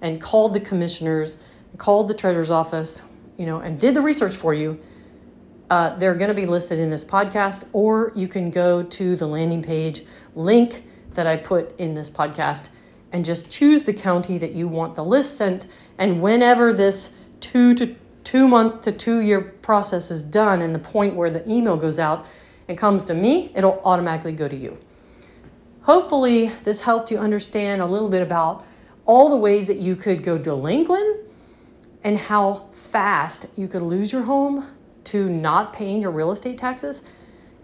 and 0.00 0.20
called 0.20 0.54
the 0.54 0.60
commissioners, 0.60 1.38
called 1.76 2.08
the 2.08 2.14
treasurer's 2.14 2.50
office, 2.50 3.02
you 3.36 3.44
know, 3.46 3.58
and 3.58 3.80
did 3.80 3.94
the 3.94 4.00
research 4.00 4.34
for 4.34 4.54
you. 4.54 4.80
Uh, 5.68 5.96
they're 5.96 6.14
going 6.14 6.28
to 6.28 6.34
be 6.34 6.46
listed 6.46 6.78
in 6.78 6.90
this 6.90 7.04
podcast, 7.04 7.66
or 7.72 8.12
you 8.14 8.28
can 8.28 8.50
go 8.50 8.82
to 8.82 9.16
the 9.16 9.26
landing 9.26 9.62
page 9.62 10.04
link 10.34 10.84
that 11.14 11.26
I 11.26 11.36
put 11.36 11.78
in 11.78 11.94
this 11.94 12.08
podcast 12.08 12.68
and 13.12 13.24
just 13.24 13.50
choose 13.50 13.84
the 13.84 13.92
county 13.92 14.38
that 14.38 14.52
you 14.52 14.68
want 14.68 14.94
the 14.94 15.04
list 15.04 15.36
sent. 15.36 15.66
And 15.98 16.22
whenever 16.22 16.72
this 16.72 17.16
two 17.40 17.74
to 17.74 17.96
two 18.22 18.46
month 18.46 18.82
to 18.82 18.92
two 18.92 19.20
year 19.20 19.40
process 19.40 20.10
is 20.10 20.22
done, 20.22 20.62
and 20.62 20.74
the 20.74 20.78
point 20.78 21.14
where 21.14 21.30
the 21.30 21.48
email 21.50 21.76
goes 21.76 21.98
out, 21.98 22.26
and 22.68 22.76
comes 22.76 23.04
to 23.04 23.14
me, 23.14 23.52
it'll 23.54 23.80
automatically 23.84 24.32
go 24.32 24.48
to 24.48 24.56
you. 24.56 24.78
Hopefully, 25.82 26.52
this 26.64 26.82
helped 26.82 27.10
you 27.10 27.18
understand 27.18 27.80
a 27.80 27.86
little 27.86 28.08
bit 28.08 28.22
about 28.22 28.64
all 29.04 29.30
the 29.30 29.36
ways 29.36 29.68
that 29.68 29.78
you 29.78 29.94
could 29.94 30.24
go 30.24 30.36
delinquent 30.36 31.24
and 32.02 32.18
how 32.18 32.66
fast 32.72 33.46
you 33.56 33.68
could 33.68 33.82
lose 33.82 34.12
your 34.12 34.22
home 34.22 34.66
to 35.06 35.28
not 35.28 35.72
paying 35.72 36.02
your 36.02 36.10
real 36.10 36.30
estate 36.30 36.58
taxes, 36.58 37.02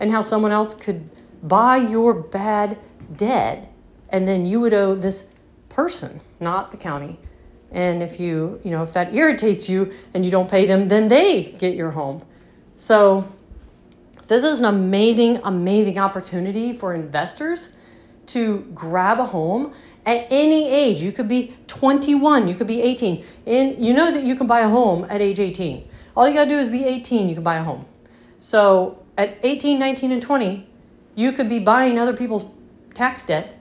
and 0.00 0.10
how 0.10 0.22
someone 0.22 0.52
else 0.52 0.74
could 0.74 1.08
buy 1.42 1.76
your 1.76 2.14
bad 2.14 2.78
debt 3.16 3.72
and 4.12 4.28
then 4.28 4.44
you 4.46 4.60
would 4.60 4.74
owe 4.74 4.94
this 4.94 5.28
person, 5.68 6.20
not 6.38 6.70
the 6.70 6.76
county. 6.76 7.18
And 7.70 8.02
if 8.02 8.20
you, 8.20 8.60
you 8.62 8.70
know, 8.70 8.82
if 8.82 8.92
that 8.92 9.14
irritates 9.14 9.68
you 9.68 9.92
and 10.12 10.24
you 10.24 10.30
don't 10.30 10.50
pay 10.50 10.66
them, 10.66 10.88
then 10.88 11.08
they 11.08 11.52
get 11.58 11.74
your 11.74 11.92
home. 11.92 12.22
So 12.76 13.32
this 14.26 14.44
is 14.44 14.60
an 14.60 14.66
amazing, 14.66 15.40
amazing 15.42 15.98
opportunity 15.98 16.76
for 16.76 16.94
investors 16.94 17.74
to 18.26 18.60
grab 18.74 19.18
a 19.18 19.24
home 19.24 19.72
at 20.04 20.26
any 20.30 20.68
age. 20.68 21.00
You 21.00 21.12
could 21.12 21.28
be 21.28 21.56
21, 21.66 22.48
you 22.48 22.54
could 22.54 22.66
be 22.66 22.82
18. 22.82 23.24
And 23.46 23.84
you 23.84 23.94
know 23.94 24.12
that 24.12 24.24
you 24.24 24.36
can 24.36 24.46
buy 24.46 24.60
a 24.60 24.68
home 24.68 25.06
at 25.08 25.22
age 25.22 25.40
18. 25.40 25.88
All 26.16 26.28
you 26.28 26.34
got 26.34 26.44
to 26.44 26.50
do 26.50 26.58
is 26.58 26.68
be 26.68 26.84
18, 26.84 27.28
you 27.28 27.34
can 27.34 27.44
buy 27.44 27.56
a 27.56 27.64
home. 27.64 27.86
So 28.38 29.02
at 29.16 29.38
18, 29.42 29.78
19, 29.78 30.12
and 30.12 30.22
20, 30.22 30.66
you 31.14 31.32
could 31.32 31.48
be 31.48 31.58
buying 31.58 31.98
other 31.98 32.14
people's 32.14 32.44
tax 32.94 33.24
debt 33.24 33.58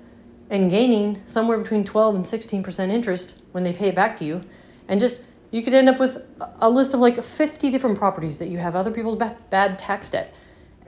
and 0.50 0.70
gaining 0.70 1.22
somewhere 1.26 1.58
between 1.58 1.84
12 1.84 2.16
and 2.16 2.26
16% 2.26 2.90
interest 2.90 3.42
when 3.52 3.64
they 3.64 3.74
pay 3.74 3.88
it 3.88 3.96
back 3.96 4.18
to 4.18 4.26
you. 4.26 4.44
And 4.88 5.00
just 5.00 5.22
you 5.50 5.62
could 5.62 5.74
end 5.74 5.90
up 5.90 6.00
with 6.00 6.24
a 6.60 6.70
list 6.70 6.94
of 6.94 7.00
like 7.00 7.22
50 7.24 7.70
different 7.70 7.98
properties 7.98 8.38
that 8.40 8.50
you 8.50 8.58
have 8.58 8.76
other 8.76 8.92
people's 8.92 9.22
bad 9.50 9.80
tax 9.80 10.10
debt 10.10 10.34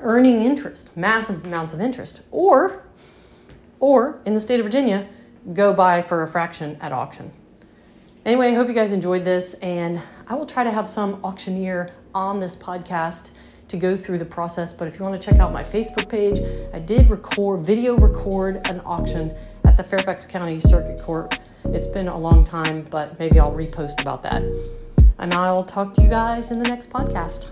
earning 0.03 0.41
interest, 0.41 0.95
massive 0.95 1.45
amounts 1.45 1.73
of 1.73 1.81
interest, 1.81 2.21
or 2.29 2.83
or 3.79 4.21
in 4.25 4.33
the 4.33 4.39
state 4.39 4.59
of 4.59 4.65
Virginia, 4.65 5.07
go 5.53 5.73
buy 5.73 6.01
for 6.01 6.23
a 6.23 6.27
fraction 6.27 6.77
at 6.79 6.93
auction. 6.93 7.31
Anyway, 8.25 8.47
I 8.47 8.53
hope 8.53 8.69
you 8.69 8.73
guys 8.73 8.93
enjoyed 8.93 9.25
this, 9.25 9.53
and 9.55 10.01
I 10.29 10.35
will 10.35 10.45
try 10.45 10.63
to 10.63 10.71
have 10.71 10.87
some 10.87 11.19
auctioneer 11.25 11.93
on 12.15 12.39
this 12.39 12.55
podcast 12.55 13.31
to 13.67 13.75
go 13.75 13.97
through 13.97 14.17
the 14.17 14.25
process. 14.25 14.71
But 14.71 14.87
if 14.87 14.97
you 14.97 15.03
want 15.03 15.21
to 15.21 15.31
check 15.31 15.41
out 15.41 15.51
my 15.51 15.61
Facebook 15.61 16.07
page, 16.07 16.39
I 16.73 16.79
did 16.79 17.09
record, 17.09 17.65
video 17.65 17.97
record 17.97 18.65
an 18.69 18.81
auction 18.85 19.29
at 19.65 19.75
the 19.75 19.83
Fairfax 19.83 20.25
County 20.25 20.61
Circuit 20.61 21.01
Court. 21.01 21.37
It's 21.65 21.87
been 21.87 22.07
a 22.07 22.17
long 22.17 22.45
time, 22.45 22.85
but 22.89 23.19
maybe 23.19 23.41
I'll 23.41 23.51
repost 23.51 23.99
about 23.99 24.23
that. 24.23 24.41
And 25.17 25.33
I'll 25.33 25.63
talk 25.63 25.93
to 25.95 26.01
you 26.01 26.07
guys 26.07 26.49
in 26.49 26.59
the 26.59 26.69
next 26.69 26.89
podcast. 26.89 27.49